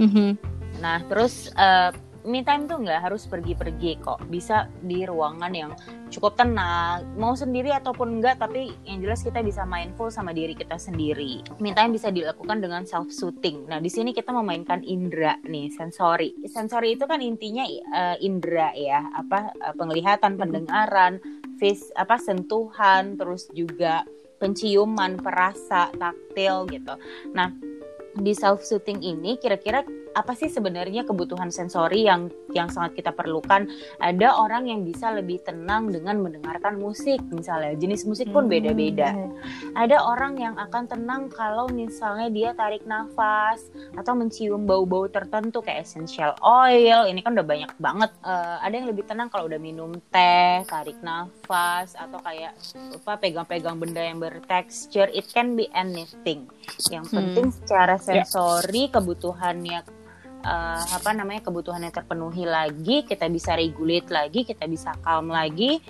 Mhm. 0.00 0.40
Nah, 0.80 1.04
terus 1.06 1.52
eh, 1.54 1.92
me 2.24 2.44
time 2.44 2.68
tuh 2.68 2.82
nggak 2.84 3.08
harus 3.08 3.24
pergi-pergi 3.24 4.00
kok. 4.00 4.20
Bisa 4.28 4.68
di 4.84 5.04
ruangan 5.08 5.52
yang 5.52 5.72
cukup 6.12 6.36
tenang, 6.36 7.06
mau 7.16 7.32
sendiri 7.32 7.72
ataupun 7.72 8.18
enggak, 8.20 8.42
tapi 8.42 8.74
yang 8.84 9.00
jelas 9.00 9.24
kita 9.24 9.40
bisa 9.40 9.64
mindful 9.64 10.10
sama 10.12 10.34
diri 10.34 10.52
kita 10.52 10.76
sendiri. 10.76 11.40
Me 11.62 11.72
time 11.72 11.96
bisa 11.96 12.12
dilakukan 12.12 12.60
dengan 12.60 12.84
self 12.84 13.08
soothing. 13.08 13.64
Nah, 13.70 13.78
di 13.78 13.88
sini 13.88 14.12
kita 14.12 14.34
memainkan 14.34 14.84
indera 14.84 15.38
nih, 15.46 15.72
sensori. 15.72 16.34
Sensori 16.50 16.98
itu 16.98 17.06
kan 17.06 17.22
intinya 17.22 17.64
eh, 17.68 18.16
indera 18.20 18.74
ya, 18.76 19.00
apa 19.16 19.54
eh, 19.54 19.74
penglihatan, 19.76 20.36
pendengaran, 20.36 21.22
face 21.56 21.88
apa 21.96 22.20
sentuhan, 22.20 23.16
terus 23.16 23.48
juga 23.54 24.04
penciuman, 24.40 25.20
perasa, 25.20 25.92
taktil 25.94 26.64
gitu. 26.72 26.96
Nah, 27.36 27.52
di 28.16 28.34
self 28.34 28.66
soothing 28.66 29.04
ini 29.04 29.38
kira-kira 29.38 29.86
apa 30.12 30.34
sih 30.34 30.50
sebenarnya 30.50 31.06
kebutuhan 31.06 31.48
sensori 31.48 32.06
yang 32.06 32.28
yang 32.50 32.66
sangat 32.66 32.98
kita 32.98 33.14
perlukan? 33.14 33.70
Ada 34.02 34.34
orang 34.36 34.66
yang 34.66 34.82
bisa 34.82 35.14
lebih 35.14 35.38
tenang 35.42 35.90
dengan 35.90 36.18
mendengarkan 36.18 36.78
musik 36.78 37.22
misalnya. 37.30 37.78
Jenis 37.78 38.06
musik 38.06 38.30
pun 38.30 38.50
beda-beda. 38.50 39.14
Ada 39.78 40.02
orang 40.02 40.34
yang 40.36 40.54
akan 40.58 40.84
tenang 40.90 41.22
kalau 41.30 41.70
misalnya 41.70 42.26
dia 42.28 42.50
tarik 42.54 42.82
nafas 42.84 43.62
atau 43.94 44.12
mencium 44.18 44.66
bau-bau 44.66 45.06
tertentu 45.06 45.62
kayak 45.62 45.86
essential 45.86 46.34
oil. 46.42 47.06
Ini 47.06 47.20
kan 47.22 47.38
udah 47.38 47.46
banyak 47.46 47.72
banget. 47.78 48.10
Eh, 48.22 48.56
ada 48.60 48.74
yang 48.74 48.88
lebih 48.90 49.06
tenang 49.06 49.30
kalau 49.30 49.46
udah 49.46 49.60
minum 49.62 49.94
teh, 50.10 50.66
tarik 50.66 50.98
nafas 51.00 51.94
atau 51.94 52.18
kayak 52.20 52.54
apa 52.98 53.12
pegang-pegang 53.18 53.78
benda 53.78 54.02
yang 54.02 54.18
bertekstur. 54.18 55.06
It 55.14 55.30
can 55.30 55.54
be 55.54 55.70
anything. 55.72 56.50
Yang 56.90 57.10
Hmm. 57.10 57.16
penting 57.22 57.46
secara 57.54 57.94
sensori 57.96 58.90
kebutuhannya 58.90 59.82
eh, 60.40 60.82
apa 60.90 61.10
namanya 61.10 61.40
kebutuhannya 61.42 61.88
terpenuhi 61.88 62.44
lagi, 62.44 63.02
kita 63.02 63.26
bisa 63.26 63.52
regulate 63.52 64.08
lagi, 64.08 64.42
kita 64.42 64.64
bisa 64.64 64.92
calm 65.00 65.28
lagi. 65.28 65.80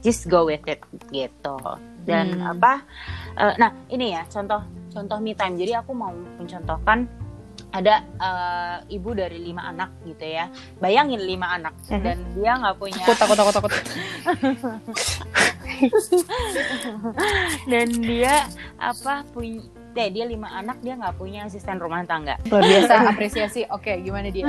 Just 0.00 0.28
go 0.28 0.44
with 0.44 0.64
it 0.64 0.80
gitu. 1.08 1.56
Dan 2.04 2.36
Hmm. 2.36 2.52
apa? 2.52 2.84
eh, 3.34 3.54
nah 3.56 3.72
ini 3.88 4.12
ya 4.12 4.22
contoh 4.26 4.60
contoh 4.88 5.18
me 5.18 5.32
time. 5.32 5.56
Jadi 5.56 5.72
aku 5.74 5.90
mau 5.90 6.12
mencontohkan 6.12 7.08
ada 7.70 7.94
eh, 8.06 8.76
ibu 8.92 9.10
dari 9.10 9.40
lima 9.40 9.66
anak 9.66 9.90
gitu 10.04 10.22
ya. 10.22 10.46
Bayangin 10.78 11.18
lima 11.18 11.50
anak 11.50 11.74
Mhm. 11.88 12.02
dan 12.02 12.18
dia 12.32 12.52
nggak 12.54 12.76
punya 12.76 13.02
Takut, 13.02 13.34
takut, 13.34 13.50
takut, 13.50 13.54
takut. 13.56 13.72
dan 17.66 17.88
dia 17.96 18.46
apa 18.76 19.24
punya 19.32 19.64
deh 19.94 20.10
dia 20.10 20.24
lima 20.24 20.50
anak 20.52 20.78
dia 20.80 20.94
nggak 20.94 21.14
punya 21.14 21.46
asisten 21.46 21.78
rumah 21.78 22.02
tangga. 22.02 22.34
Luar 22.44 22.60
biasa 22.60 22.94
apresiasi. 23.14 23.62
Oke, 23.68 23.94
gimana 23.98 24.28
dia? 24.28 24.44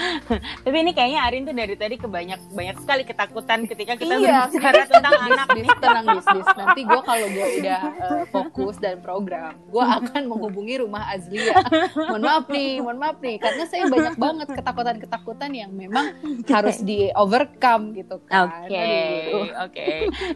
Tapi 0.64 0.76
ini 0.76 0.92
kayaknya 0.92 1.20
Arin 1.22 1.42
tuh 1.42 1.52
dari 1.52 1.74
tadi 1.74 1.96
kebanyak 1.96 2.40
banyak 2.50 2.76
sekali 2.78 3.02
ketakutan 3.02 3.66
ketika 3.66 3.94
kita 3.94 4.14
Iya. 4.16 4.46
berbicara 4.46 4.82
tentang 4.86 5.12
anak 5.20 5.46
bis, 5.50 5.60
nih. 5.60 5.76
tenang 5.76 6.06
bis, 6.08 6.26
bis. 6.26 6.48
Nanti 6.54 6.80
gue 6.82 7.00
kalau 7.02 7.26
gue 7.28 7.46
udah 7.60 7.80
eh, 7.82 8.24
fokus 8.28 8.76
dan 8.76 8.96
program, 8.98 9.58
gue 9.66 9.84
akan 9.84 10.22
menghubungi 10.24 10.74
rumah 10.78 11.10
Azlia. 11.10 11.58
Mohon 12.08 12.22
maaf 12.22 12.46
nih, 12.46 12.70
mohon 12.78 12.98
maaf 12.98 13.18
nih, 13.18 13.36
karena 13.36 13.64
saya 13.66 13.84
banyak 13.86 14.14
banget 14.16 14.48
ketakutan-ketakutan 14.52 15.50
yang 15.50 15.70
memang 15.70 16.14
harus 16.46 16.78
di 16.78 17.10
overcome 17.12 17.90
gitu 17.92 18.22
kan. 18.24 18.46
Oke, 18.62 18.78
Aduh. 18.78 19.48
oke. 19.66 19.86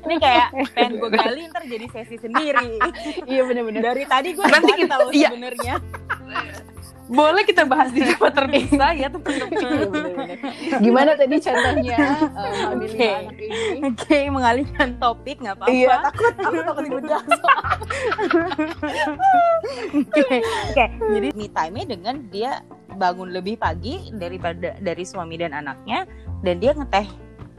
Ini 0.03 0.15
kayak 0.19 0.49
pengen 0.75 0.93
gue 0.99 1.11
gali 1.11 1.41
ntar 1.47 1.63
jadi 1.65 1.87
sesi 1.89 2.17
sendiri. 2.19 2.77
Iya 3.25 3.43
bener-bener. 3.45 3.81
Dari 3.81 4.03
tadi 4.05 4.29
Nanti 4.41 4.73
kita- 4.77 4.93
tahu 4.97 5.09
iya. 5.13 5.29
sebenarnya. 5.31 5.75
Boleh 7.11 7.43
kita 7.43 7.67
bahas 7.67 7.91
di 7.91 8.07
tempat 8.07 8.31
terpisah 8.31 8.95
ya 8.95 9.11
teman-teman. 9.11 9.51
Iya, 9.51 9.83
bener-bener. 9.91 10.39
Gimana 10.79 11.11
tadi 11.19 11.37
contohnya 11.43 11.99
mami 12.71 12.87
Oke. 12.87 13.11
anak 13.11 13.35
ini? 13.35 13.59
Oke, 13.83 14.19
mengalihkan 14.31 14.89
topik 14.95 15.43
nggak 15.43 15.59
apa-apa. 15.59 15.75
Iya. 15.75 15.97
Takut, 16.07 16.35
aku 16.39 16.59
takut 16.63 16.83
dibedah. 16.87 17.23
Oke, 19.91 20.39
oke. 20.39 20.85
Jadi 21.11 21.29
me 21.35 21.47
time-nya 21.51 21.85
dengan 21.89 22.17
dia 22.31 22.63
bangun 22.95 23.35
lebih 23.35 23.59
pagi 23.59 24.15
daripada 24.15 24.79
dari 24.79 25.03
suami 25.03 25.35
dan 25.35 25.51
anaknya 25.51 26.07
dan 26.43 26.63
dia 26.63 26.73
ngeteh 26.75 27.07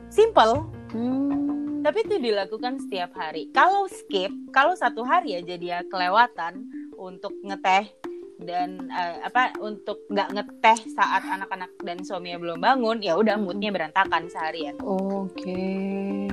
simple 0.08 0.64
Hmm. 0.92 1.61
Tapi 1.82 2.06
itu 2.06 2.22
dilakukan 2.22 2.78
setiap 2.86 3.12
hari. 3.18 3.50
Kalau 3.52 3.90
skip 3.90 4.30
kalau 4.54 4.78
satu 4.78 5.02
hari 5.02 5.38
aja 5.38 5.58
dia 5.58 5.82
kelewatan 5.90 6.70
untuk 6.96 7.34
ngeteh 7.42 7.90
dan 8.42 8.70
eh, 8.88 9.22
apa 9.22 9.54
untuk 9.58 10.06
nggak 10.08 10.30
ngeteh 10.32 10.80
saat 10.90 11.24
anak-anak 11.24 11.72
dan 11.80 12.02
suaminya 12.02 12.38
belum 12.38 12.60
bangun 12.60 12.98
ya 13.00 13.14
udah 13.14 13.34
Hmm. 13.34 13.46
moodnya 13.48 13.70
berantakan 13.70 14.28
seharian 14.28 14.76
Oke, 14.82 15.56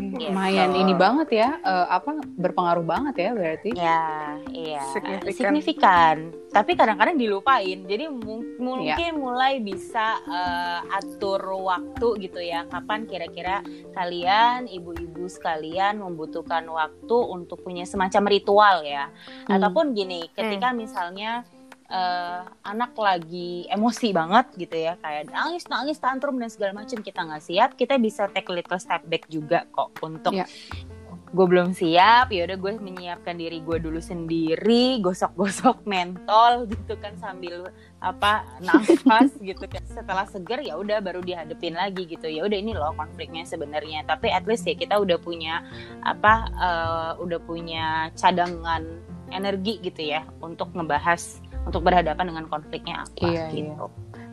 Gitu. 0.09 0.29
lumayan 0.29 0.73
ini 0.75 0.93
banget 0.93 1.29
ya, 1.37 1.49
eh, 1.59 1.87
apa 1.91 2.11
berpengaruh 2.35 2.83
banget 2.83 3.15
ya 3.19 3.31
berarti? 3.33 3.71
Ya, 3.73 4.03
iya. 4.51 4.83
Signifikan. 4.91 5.33
Signifikan. 5.33 6.17
Tapi 6.49 6.73
kadang-kadang 6.75 7.15
dilupain. 7.15 7.85
Jadi 7.85 8.09
mu- 8.09 8.57
mungkin 8.59 9.13
Iya. 9.13 9.15
mulai 9.15 9.61
bisa 9.61 10.17
eh, 10.27 10.81
atur 10.91 11.39
waktu 11.63 12.09
gitu 12.21 12.41
ya. 12.41 12.65
Kapan 12.67 13.05
kira-kira 13.05 13.61
kalian, 13.93 14.67
ibu-ibu 14.67 15.29
sekalian 15.29 15.99
membutuhkan 15.99 16.65
waktu 16.67 17.17
untuk 17.29 17.61
punya 17.61 17.85
semacam 17.85 18.23
ritual 18.27 18.77
ya. 18.83 19.13
Hmm. 19.45 19.55
Ataupun 19.55 19.93
gini, 19.93 20.27
ketika 20.33 20.73
misalnya 20.73 21.45
eh, 21.89 22.41
anak 22.63 22.93
lagi 22.95 23.65
emosi 23.67 24.13
banget 24.13 24.47
gitu 24.61 24.77
ya, 24.77 24.95
kayak 25.01 25.33
nangis, 25.33 25.65
nangis, 25.67 25.97
tantrum 25.97 26.37
dan 26.37 26.53
segala 26.53 26.77
macam 26.77 27.01
kita 27.01 27.25
nggak 27.25 27.45
siap, 27.45 27.71
kita 27.75 27.97
bisa 27.97 28.29
take 28.29 28.49
a 28.49 28.55
little 28.55 28.77
step 28.77 29.01
back 29.09 29.25
juga 29.27 29.65
kok 29.73 29.97
untuk 30.05 30.37
Iya. 30.37 30.47
gue 31.29 31.45
belum 31.45 31.77
siap, 31.77 32.33
ya 32.33 32.49
udah 32.49 32.57
gue 32.57 32.73
menyiapkan 32.81 33.37
diri 33.37 33.61
gue 33.61 33.77
dulu 33.85 34.01
sendiri, 34.01 34.97
gosok-gosok 35.05 35.85
mentol 35.85 36.65
gitu 36.65 36.97
kan 36.97 37.13
sambil 37.21 37.69
apa 38.01 38.49
nafas 38.65 39.37
gitu 39.45 39.61
kan. 39.69 39.85
Setelah 39.85 40.25
seger 40.25 40.65
ya 40.65 40.81
udah 40.81 41.05
baru 41.05 41.21
dihadepin 41.21 41.77
lagi 41.77 42.09
gitu. 42.09 42.33
Ya 42.33 42.49
udah 42.49 42.57
ini 42.57 42.73
loh 42.73 42.97
konfliknya 42.97 43.45
sebenarnya. 43.45 44.09
Tapi 44.09 44.33
at 44.33 44.49
least 44.49 44.65
ya 44.65 44.73
kita 44.73 44.97
udah 44.97 45.21
punya 45.21 45.69
apa 46.01 46.49
eh, 46.49 47.13
udah 47.21 47.41
punya 47.45 48.09
cadangan 48.17 48.89
energi 49.29 49.85
gitu 49.85 50.01
ya 50.01 50.25
untuk 50.41 50.73
ngebahas 50.73 51.45
untuk 51.69 51.85
berhadapan 51.85 52.33
dengan 52.33 52.45
konfliknya 52.49 53.05
apa 53.05 53.29
Iya, 53.29 53.45
gitu. 53.53 53.87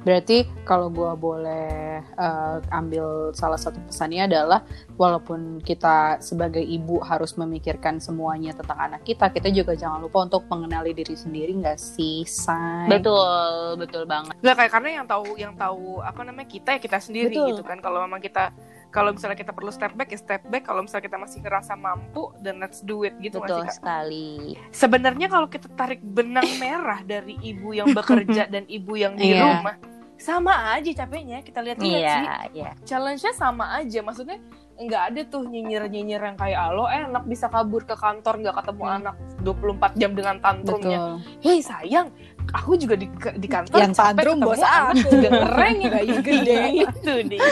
Berarti 0.06 0.46
kalau 0.70 0.94
gua 0.94 1.18
boleh 1.18 1.98
eh, 1.98 2.58
ambil 2.70 3.34
salah 3.34 3.58
satu 3.58 3.82
pesannya 3.90 4.30
adalah 4.30 4.62
walaupun 5.02 5.58
kita 5.66 6.22
sebagai 6.22 6.62
ibu 6.62 7.02
harus 7.02 7.34
memikirkan 7.34 7.98
semuanya 7.98 8.54
tentang 8.54 8.78
anak 8.78 9.02
kita, 9.02 9.34
kita 9.34 9.50
juga 9.50 9.74
jangan 9.74 10.06
lupa 10.06 10.30
untuk 10.30 10.46
mengenali 10.46 10.94
diri 10.94 11.18
sendiri 11.18 11.58
nggak 11.58 11.82
sih, 11.82 12.22
say? 12.30 12.86
Betul, 12.86 13.82
betul 13.82 14.06
banget. 14.06 14.38
Nggak 14.46 14.56
kayak 14.62 14.72
karena 14.78 14.90
yang 15.02 15.06
tahu 15.10 15.28
yang 15.42 15.54
tahu 15.58 16.06
apa 16.06 16.22
namanya 16.22 16.48
kita 16.54 16.78
ya 16.78 16.80
kita 16.80 16.98
sendiri 17.02 17.34
Betul. 17.34 17.50
gitu 17.58 17.62
kan. 17.66 17.82
Kalau 17.82 18.06
memang 18.06 18.22
kita 18.22 18.54
kalau 18.96 19.12
misalnya 19.12 19.36
kita 19.36 19.52
perlu 19.52 19.68
step 19.68 19.92
back 19.92 20.08
ya 20.08 20.18
step 20.18 20.42
back. 20.48 20.64
Kalau 20.64 20.80
misalnya 20.80 21.04
kita 21.04 21.20
masih 21.20 21.40
ngerasa 21.44 21.76
mampu 21.76 22.32
dan 22.40 22.58
let's 22.58 22.80
do 22.80 23.04
it 23.04 23.12
gitu 23.20 23.38
Betul 23.38 23.60
sih 23.60 23.68
Kak? 23.68 23.76
sekali. 23.76 24.56
Sebenarnya 24.72 25.28
kalau 25.28 25.46
kita 25.46 25.68
tarik 25.70 26.00
benang 26.00 26.48
merah 26.64 27.04
dari 27.04 27.36
ibu 27.38 27.76
yang 27.76 27.92
bekerja 27.92 28.48
dan 28.54 28.64
ibu 28.66 28.96
yang 28.96 29.14
di 29.14 29.36
Iya. 29.36 29.60
rumah 29.60 29.76
sama 30.16 30.72
aja 30.72 30.88
capeknya 30.96 31.44
kita 31.44 31.60
lihat-lihat 31.60 31.92
Iya, 32.00 32.16
sih 32.16 32.26
iya. 32.56 32.72
challenge-nya 32.88 33.36
sama 33.36 33.76
aja 33.76 34.00
maksudnya 34.00 34.40
nggak 34.74 35.02
ada 35.12 35.22
tuh 35.26 35.44
nyinyir-nyinyir 35.44 36.22
yang 36.22 36.36
kayak 36.36 36.56
alo 36.66 36.88
enak 36.88 37.28
bisa 37.28 37.48
kabur 37.48 37.84
ke 37.84 37.94
kantor 37.94 38.40
nggak 38.40 38.56
ketemu 38.56 38.84
Hmm. 38.86 38.98
anak 39.04 39.16
24 39.44 40.00
jam 40.00 40.12
dengan 40.16 40.40
tantrumnya 40.40 41.20
hei 41.42 41.60
sayang 41.60 42.16
aku 42.52 42.76
juga 42.76 42.96
di, 42.96 43.08
di 43.36 43.48
kantor 43.48 43.80
Yang 43.80 43.94
tantrum 43.96 44.38
ketemu 44.38 44.48
bos 44.48 44.60
anak 44.60 44.84
aku. 44.94 45.10
juga 45.10 45.30
keren 45.32 45.76
ya 45.76 45.90
bayi 45.90 46.12
gede 46.28 46.58
itu 46.78 47.14
dia. 47.26 47.50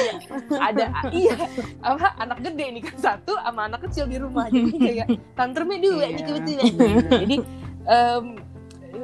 ada 0.53 0.86
iya 1.10 1.36
apa 1.82 2.08
anak 2.17 2.39
gede 2.41 2.65
nih 2.71 2.84
kan 2.84 2.97
satu 2.97 3.34
sama 3.36 3.62
anak 3.65 3.79
kecil 3.86 4.06
di 4.06 4.17
rumah 4.17 4.45
jadi 4.47 4.71
kayak 4.71 5.08
tantrumnya 5.34 5.79
dua 5.79 5.91
Iya. 6.03 6.08
gitu 6.15 6.32
betul 6.34 6.58
jadi 7.15 7.36
em, 7.84 8.25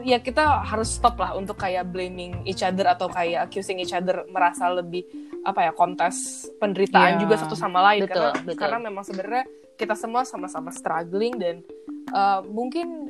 ya 0.02 0.18
kita 0.18 0.44
harus 0.64 0.90
stop 0.92 1.18
lah 1.18 1.34
untuk 1.34 1.56
kayak 1.56 1.88
blaming 1.88 2.44
each 2.44 2.62
other 2.62 2.86
atau 2.86 3.08
kayak 3.08 3.48
accusing 3.48 3.78
each 3.78 3.92
other 3.92 4.22
merasa 4.28 4.70
lebih 4.70 5.02
apa 5.42 5.66
ya 5.66 5.72
kontes 5.72 6.16
penderitaan 6.58 7.16
Iya. 7.16 7.22
juga 7.22 7.36
satu 7.38 7.56
sama 7.56 7.80
lain 7.86 8.04
Betul, 8.04 8.14
karena 8.28 8.44
betul. 8.44 8.60
karena 8.60 8.78
memang 8.80 9.04
sebenarnya 9.04 9.44
kita 9.74 9.96
semua 9.96 10.22
sama-sama 10.22 10.70
struggling 10.70 11.36
dan 11.36 11.56
uh, 12.12 12.44
mungkin 12.44 13.08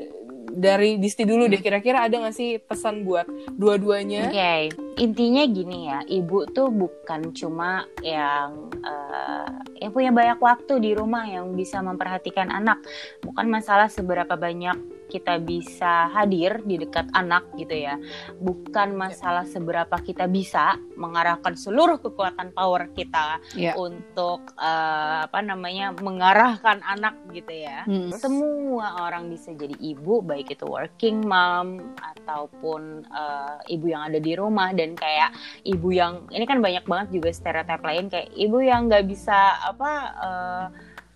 dari 0.52 0.98
Disti 0.98 1.24
dulu 1.24 1.48
deh 1.48 1.62
kira-kira 1.62 2.06
ada 2.06 2.20
nggak 2.20 2.36
sih 2.36 2.60
pesan 2.60 3.06
buat 3.08 3.26
dua-duanya? 3.56 4.30
Oke, 4.30 4.74
intinya 5.00 5.44
gini 5.48 5.90
ya, 5.90 6.00
ibu 6.06 6.46
tuh 6.50 6.70
bukan 6.74 7.32
cuma 7.34 7.86
yang 8.04 8.70
eh, 8.82 9.50
yang 9.86 9.92
punya 9.96 10.12
banyak 10.12 10.40
waktu 10.42 10.74
di 10.84 10.92
rumah 10.94 11.24
yang 11.26 11.56
bisa 11.56 11.80
memperhatikan 11.80 12.52
anak, 12.52 12.82
bukan 13.24 13.48
masalah 13.48 13.88
seberapa 13.88 14.36
banyak 14.36 14.99
kita 15.10 15.42
bisa 15.42 16.08
hadir 16.14 16.62
di 16.64 16.78
dekat 16.78 17.10
anak 17.18 17.50
gitu 17.58 17.74
ya, 17.74 17.98
bukan 18.38 18.94
masalah 18.94 19.44
seberapa 19.44 19.98
kita 20.00 20.30
bisa 20.30 20.78
mengarahkan 20.94 21.58
seluruh 21.58 21.98
kekuatan 21.98 22.54
power 22.54 22.94
kita 22.94 23.42
Ya. 23.58 23.74
untuk 23.74 24.54
eh, 24.56 25.18
apa 25.26 25.42
namanya 25.42 25.98
mengarahkan 25.98 26.86
anak 26.86 27.18
gitu 27.34 27.50
ya. 27.50 27.84
Hmm. 27.90 28.14
Semua 28.14 29.10
orang 29.10 29.34
bisa 29.34 29.50
jadi 29.58 29.74
ibu, 29.82 30.22
baik 30.22 30.54
itu 30.54 30.70
working 30.70 31.26
mom 31.26 31.96
ataupun 31.98 33.04
eh, 33.10 33.74
ibu 33.74 33.90
yang 33.90 34.06
ada 34.14 34.22
di 34.22 34.38
rumah 34.38 34.70
dan 34.78 34.94
kayak 34.94 35.34
ibu 35.66 35.90
yang 35.90 36.30
ini 36.30 36.46
kan 36.46 36.62
banyak 36.62 36.86
banget 36.86 37.08
juga 37.18 37.30
stereotip 37.34 37.82
lain 37.82 38.06
kayak 38.08 38.30
ibu 38.38 38.62
yang 38.62 38.86
nggak 38.86 39.10
bisa 39.10 39.58
apa 39.66 39.92
eh, 40.22 40.66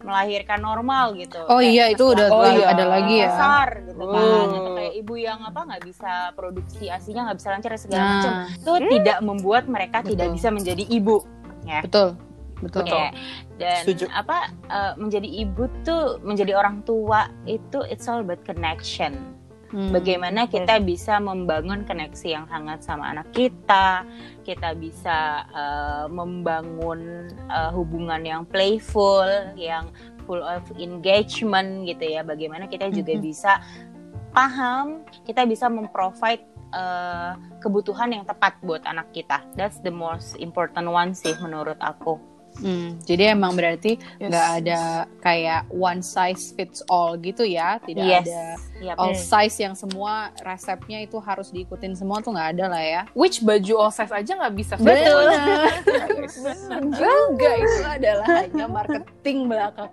melahirkan 0.04 0.60
normal 0.60 1.16
gitu. 1.16 1.40
Oh 1.48 1.58
Kayak 1.58 1.72
iya 1.72 1.86
itu 1.90 2.04
udah 2.06 2.28
Oh 2.28 2.44
iya. 2.46 2.68
ada 2.70 2.86
lagi 2.86 3.16
ya. 3.18 3.28
besar 3.28 3.68
gitu 3.82 4.04
kan 4.04 4.20
Oh. 4.20 4.46
atau 4.54 4.72
kayak 4.76 4.94
ibu 4.96 5.14
yang 5.16 5.40
apa 5.42 5.60
nggak 5.64 5.84
bisa 5.84 6.12
produksi 6.34 6.86
asinya 6.88 7.22
nggak 7.26 7.38
bisa 7.40 7.50
lancar 7.50 7.72
segala 7.76 7.98
Nah, 7.98 8.12
macam 8.14 8.34
itu 8.52 8.72
tidak 8.94 9.18
membuat 9.20 9.64
mereka 9.66 9.98
tidak 10.02 10.28
Betul. 10.28 10.36
bisa 10.36 10.48
menjadi 10.50 10.84
ibu 10.86 11.18
ya 11.64 11.80
betul. 11.82 12.20
Betul. 12.60 12.84
Betul. 12.84 12.96
Oke. 12.96 13.04
Dan 13.54 13.80
Setuju. 13.82 14.06
apa 14.10 14.38
eh, 14.66 14.94
menjadi 14.96 15.28
ibu 15.28 15.64
tuh 15.82 16.04
menjadi 16.20 16.54
orang 16.54 16.80
tua 16.84 17.28
itu 17.44 17.84
it's 17.86 18.08
all 18.08 18.20
about 18.20 18.40
connection. 18.44 19.16
Hmm. 19.74 19.90
Bagaimana 19.90 20.46
kita 20.46 20.78
bisa 20.86 21.18
membangun 21.18 21.82
koneksi 21.82 22.28
yang 22.30 22.46
hangat 22.46 22.86
sama 22.86 23.10
anak 23.10 23.34
kita, 23.34 24.06
kita 24.46 24.78
bisa 24.78 25.50
eh, 25.50 26.06
membangun 26.14 27.26
eh, 27.50 27.72
hubungan 27.74 28.22
yang 28.22 28.46
playful, 28.46 29.26
yang 29.58 29.90
full 30.30 30.46
of 30.46 30.62
engagement 30.78 31.90
gitu 31.90 32.06
ya. 32.06 32.22
Bagaimana 32.22 32.70
kita 32.70 32.94
juga 32.94 33.18
Mhm. 33.18 33.24
bisa 33.26 33.58
paham, 34.30 35.02
kita 35.26 35.42
bisa 35.50 35.66
memprovide 35.74 36.46
eh, 36.74 37.32
kebutuhan 37.62 38.14
yang 38.14 38.26
tepat 38.26 38.58
buat 38.62 38.82
anak 38.86 39.10
kita. 39.14 39.42
That's 39.54 39.78
the 39.82 39.94
most 39.94 40.38
important 40.38 40.90
one 40.90 41.14
sih 41.18 41.34
menurut 41.38 41.78
aku. 41.78 42.33
Hmm, 42.62 43.02
jadi 43.04 43.34
emang 43.34 43.58
berarti 43.58 43.98
Yes. 44.22 44.30
nggak 44.30 44.48
ada 44.62 44.80
kayak 45.20 45.62
one 45.74 46.06
size 46.06 46.54
fits 46.54 46.86
all 46.86 47.18
gitu 47.18 47.42
ya, 47.42 47.82
tidak 47.82 48.06
yes. 48.06 48.26
ada 48.26 48.42
Yap. 48.84 48.96
all 49.02 49.14
size 49.18 49.56
yang 49.58 49.74
semua 49.74 50.30
resepnya 50.46 51.02
itu 51.02 51.18
harus 51.18 51.50
diikutin 51.50 51.98
semua 51.98 52.22
tuh 52.22 52.36
nggak 52.36 52.50
ada 52.58 52.66
lah 52.70 52.84
ya. 52.84 53.02
which 53.18 53.42
baju 53.42 53.88
all 53.88 53.94
size 53.94 54.14
aja 54.14 54.32
nggak 54.38 54.54
bisa 54.54 54.74
fit 54.78 54.86
Betul. 54.86 55.26
semuanya. 55.34 55.72
juga 57.02 57.50
itu 57.58 57.82
adalah 57.84 58.28
hanya 58.46 58.66
marketing 58.70 59.38
belakang. 59.50 59.90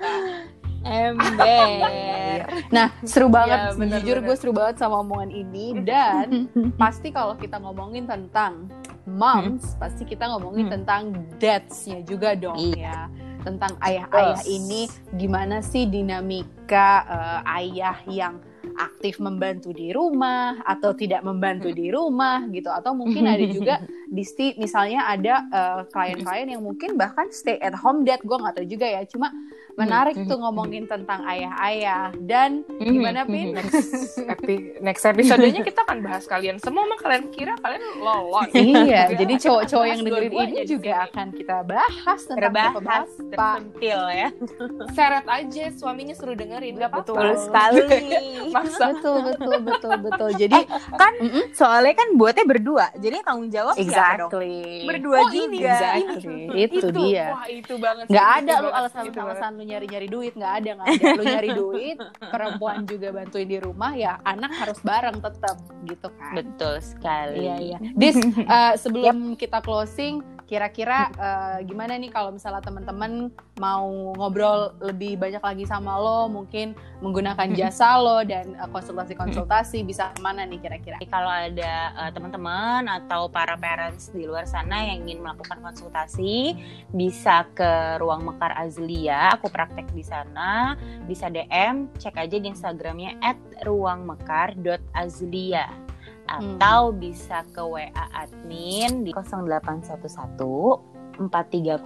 Ember. 0.83 2.41
Nah 2.71 2.89
seru 3.03 3.29
banget, 3.29 3.59
Iya, 3.59 3.77
bener, 3.77 3.99
jujur 4.01 4.19
gue 4.23 4.37
seru 4.37 4.53
banget 4.53 4.77
sama 4.79 5.01
omongan 5.01 5.31
ini. 5.31 5.67
Dan 5.83 6.49
pasti 6.83 7.11
kalau 7.11 7.35
kita 7.35 7.59
ngomongin 7.59 8.07
tentang 8.07 8.69
moms, 9.05 9.75
pasti 9.77 10.05
kita 10.05 10.29
ngomongin 10.29 10.69
Hmm. 10.69 10.75
tentang 10.81 11.03
dads-nya 11.37 12.01
juga 12.03 12.33
dong 12.35 12.57
Iya. 12.57 12.77
ya. 12.79 12.99
Tentang 13.41 13.73
ayah-ayah 13.81 14.45
ini 14.45 14.85
gimana 15.17 15.61
sih 15.61 15.89
dinamika 15.89 16.91
eh, 17.09 17.57
ayah 17.65 17.97
yang 18.07 18.35
aktif 18.77 19.17
membantu 19.19 19.73
di 19.73 19.91
rumah 19.91 20.61
atau 20.63 20.93
tidak 20.93 21.25
membantu 21.25 21.73
di 21.73 21.89
rumah 21.89 22.45
gitu. 22.49 22.69
Atau 22.69 22.93
mungkin 22.93 23.25
ada 23.25 23.45
juga 23.45 23.81
Disti 24.11 24.53
misalnya 24.59 25.07
ada 25.07 25.35
eh, 25.49 25.81
klien-klien 25.89 26.53
yang 26.53 26.63
mungkin 26.63 26.95
bahkan 26.95 27.33
stay 27.33 27.57
at 27.59 27.73
home 27.73 28.05
dad. 28.05 28.21
Gue 28.21 28.37
nggak 28.37 28.61
tahu 28.61 28.67
juga 28.69 28.87
ya. 28.87 29.03
Cuma 29.09 29.33
menarik 29.81 30.15
Hmm. 30.15 30.27
tuh 30.27 30.39
ngomongin 30.39 30.85
tentang 30.85 31.25
ayah-ayah 31.25 32.13
dan 32.19 32.51
gimana 32.71 33.25
Pin? 33.25 33.53
next 33.53 33.81
epi 34.21 34.55
next 34.79 35.03
episodenya 35.03 35.61
kita 35.61 35.81
akan 35.81 35.99
bahas 36.01 36.25
kalian 36.25 36.57
semua 36.57 36.83
emang 36.83 36.99
kalian 36.99 37.25
kira 37.29 37.55
kalian 37.57 37.81
lolos 37.97 38.51
iya, 38.57 39.09
jadi 39.11 39.35
cowok-cowok 39.41 39.81
bahas 39.81 39.93
yang 39.93 40.01
dengerin 40.03 40.33
ini 40.51 40.63
juga 40.65 40.93
akan 41.07 41.27
kita 41.33 41.57
bahas 41.63 42.21
tentang 42.23 42.39
Terbahas, 42.43 42.73
bapak-bapak. 42.77 43.05
tersentil 43.31 44.01
ya. 44.11 44.29
seret 44.97 45.27
aja 45.27 45.65
suaminya 45.73 46.13
suruh 46.13 46.35
dengerin 46.35 46.75
nggak 46.75 46.91
apa-apa 46.91 47.09
Betul 47.11 47.29
sekali. 47.39 47.81
maksa 48.55 48.87
Betul, 48.91 49.17
betul, 49.25 49.57
betul, 49.63 49.95
betul. 50.03 50.31
Jadi 50.35 50.59
kan 50.93 51.13
Mm-mm. 51.17 51.45
soalnya 51.53 51.95
kan 51.95 52.09
buatnya 52.13 52.43
berdua, 52.45 52.87
jadi 52.97 53.23
tanggung 53.23 53.49
jawab 53.49 53.75
siapa 53.75 53.87
dong? 54.19 54.31
exactly. 54.35 54.85
Berdua 54.85 55.19
Oh, 55.21 55.29
juga. 55.31 55.73
Exactly. 55.73 56.43
Itu, 56.59 56.87
dia. 56.91 57.27
wah 57.31 57.47
itu 57.47 57.75
banget 57.77 58.05
Nggak 58.07 58.29
ada 58.35 58.51
itu 58.51 58.61
lu 58.61 58.67
itu 58.67 58.77
alasan-alasan 58.77 59.51
lu 59.53 59.63
nyari-nyari 59.71 60.09
duit, 60.11 60.33
nggak 60.35 60.55
ada, 60.63 60.71
nggak 60.77 60.87
ada. 60.91 61.07
Lu 61.15 61.23
nyari 61.23 61.51
duit, 61.55 61.99
perempuan 62.19 62.83
juga 62.83 63.09
bantuin 63.15 63.47
di 63.47 63.59
rumah, 63.63 63.95
ya 63.95 64.19
anak 64.27 64.51
harus 64.59 64.79
bareng 64.83 65.23
tetap 65.23 65.57
gitu 65.87 66.09
kan. 66.19 66.35
Betul 66.35 66.75
sekali. 66.83 67.47
Iya 67.47 67.57
iya. 67.63 67.79
Dis, 67.95 68.19
eh, 68.37 68.75
sebelum 68.75 69.39
kita 69.39 69.63
closing, 69.63 70.21
kira-kira 70.51 71.15
eh, 71.15 71.63
gimana 71.63 71.95
nih 71.95 72.11
kalau 72.11 72.35
misalnya 72.35 72.59
teman-teman 72.59 73.31
mau 73.63 73.87
ngobrol 74.19 74.75
lebih 74.83 75.15
banyak 75.15 75.39
lagi 75.39 75.63
sama 75.63 75.95
lo, 75.95 76.27
mungkin 76.27 76.75
menggunakan 76.99 77.55
jasa 77.55 77.95
lo 78.03 78.27
dan 78.27 78.59
eh, 78.59 78.67
konsultasi-konsultasi 78.67 79.87
bisa 79.87 80.11
ke 80.11 80.19
mana 80.19 80.43
nih 80.43 80.59
kira-kira? 80.59 80.99
Kalau 81.07 81.31
ada 81.31 81.95
eh, 81.95 82.11
teman-teman 82.11 82.91
atau 82.91 83.31
para 83.31 83.55
parents 83.55 84.11
di 84.11 84.27
luar 84.27 84.43
sana 84.43 84.91
yang 84.91 85.07
ingin 85.07 85.23
melakukan 85.23 85.63
konsultasi, 85.63 86.59
bisa 86.91 87.47
ke 87.55 88.03
Ruang 88.03 88.27
Mekar 88.27 88.51
Azlia. 88.59 89.39
Aku 89.39 89.55
praktek 89.55 89.87
di 89.95 90.03
sana. 90.03 90.75
Bisa 91.07 91.31
DM, 91.31 91.95
cek 91.95 92.19
aja 92.19 92.37
di 92.43 92.51
Instagramnya 92.51 93.23
@ruangmekar.azlia 93.63 95.90
atau 96.31 96.95
bisa 96.95 97.43
ke 97.51 97.59
WA 97.59 97.91
admin 98.15 99.03
di 99.03 99.11
0811 99.11 100.90
430 101.17 101.81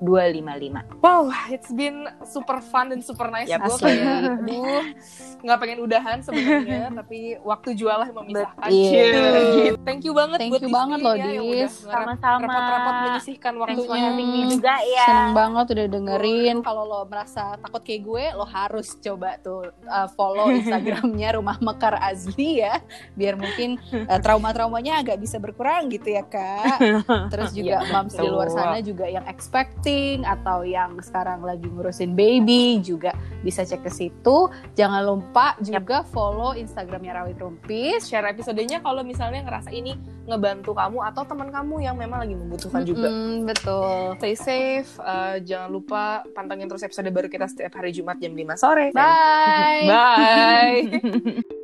255. 0.00 1.04
wow 1.04 1.28
it's 1.48 1.70
been 1.70 2.08
super 2.24 2.58
fun 2.60 2.90
dan 2.90 3.00
super 3.00 3.28
nice 3.28 3.48
Yap, 3.48 3.64
gue 3.64 3.76
asli. 3.76 3.86
kayak 4.00 4.40
aduh 4.40 4.82
nggak 5.40 5.58
pengen 5.60 5.78
udahan 5.84 6.18
sebenarnya 6.20 6.88
tapi 7.00 7.36
waktu 7.40 7.76
jualah 7.76 8.08
yang 8.08 8.18
memisahkan 8.24 8.68
Betul. 8.68 8.88
Cie. 8.90 9.72
thank 9.84 10.02
you 10.04 10.12
banget 10.12 10.38
Thank 10.40 10.52
buat 10.56 10.62
you 10.64 10.72
banget 10.72 10.98
loh, 11.04 11.14
ya, 11.16 11.26
Dis. 11.30 11.74
Sama-sama. 11.84 12.40
repot-repot 12.48 12.94
menyisihkan 13.04 13.52
waktunya 13.60 14.10
me 14.16 14.24
juga 14.48 14.74
ya. 14.80 15.06
Seneng 15.06 15.32
banget 15.36 15.66
udah 15.76 15.86
dengerin. 15.92 16.56
Kalau 16.64 16.84
lo 16.88 17.00
merasa 17.04 17.60
takut 17.60 17.82
kayak 17.84 18.02
gue, 18.02 18.24
lo 18.34 18.46
harus 18.48 18.96
coba 18.96 19.36
tuh 19.38 19.68
uh, 19.84 20.08
follow 20.16 20.48
Instagramnya 20.56 21.36
Rumah 21.36 21.56
Mekar 21.60 22.00
Azli 22.00 22.64
ya, 22.64 22.80
biar 23.14 23.36
mungkin 23.36 23.76
uh, 23.92 24.16
trauma-traumanya 24.18 25.04
agak 25.04 25.20
bisa 25.20 25.36
berkurang 25.36 25.92
gitu 25.92 26.08
ya 26.08 26.24
kak. 26.24 26.80
Terus 27.32 27.52
juga 27.52 27.84
Iya, 27.84 27.92
moms 27.92 28.14
di 28.16 28.26
luar. 28.26 28.48
Sana 28.52 28.78
juga 28.82 29.06
yang 29.06 29.24
expecting 29.26 30.26
atau 30.26 30.66
yang 30.66 30.98
sekarang 30.98 31.40
lagi 31.42 31.66
ngurusin 31.70 32.12
baby 32.18 32.82
juga 32.82 33.14
bisa 33.40 33.62
cek 33.62 33.86
ke 33.86 33.90
situ. 33.90 34.50
Jangan 34.74 35.02
lupa 35.06 35.54
juga 35.62 36.02
follow 36.10 36.52
Instagramnya 36.54 37.22
Rawit 37.22 37.38
Rumpis. 37.38 38.06
share 38.10 38.26
episodenya 38.26 38.82
kalau 38.82 39.06
misalnya 39.06 39.44
ngerasa 39.46 39.70
ini 39.70 39.94
ngebantu 40.30 40.76
kamu 40.76 40.98
atau 41.10 41.22
teman 41.26 41.50
kamu 41.50 41.82
yang 41.82 41.96
memang 41.98 42.22
lagi 42.22 42.38
membutuhkan 42.38 42.86
juga 42.86 43.08
Mm-mm, 43.10 43.50
betul. 43.50 44.14
stay 44.22 44.36
safe 44.38 44.90
eh, 45.02 45.42
jangan 45.42 45.70
lupa 45.74 46.22
pantengin 46.36 46.70
terus 46.70 46.86
episode 46.86 47.10
baru 47.10 47.26
kita 47.26 47.50
setiap 47.50 47.74
hari 47.74 47.90
Jumat 47.90 48.22
jam 48.22 48.30
5 48.30 48.54
sore 48.54 48.94
Bye. 48.94 49.90
bye 49.90 51.50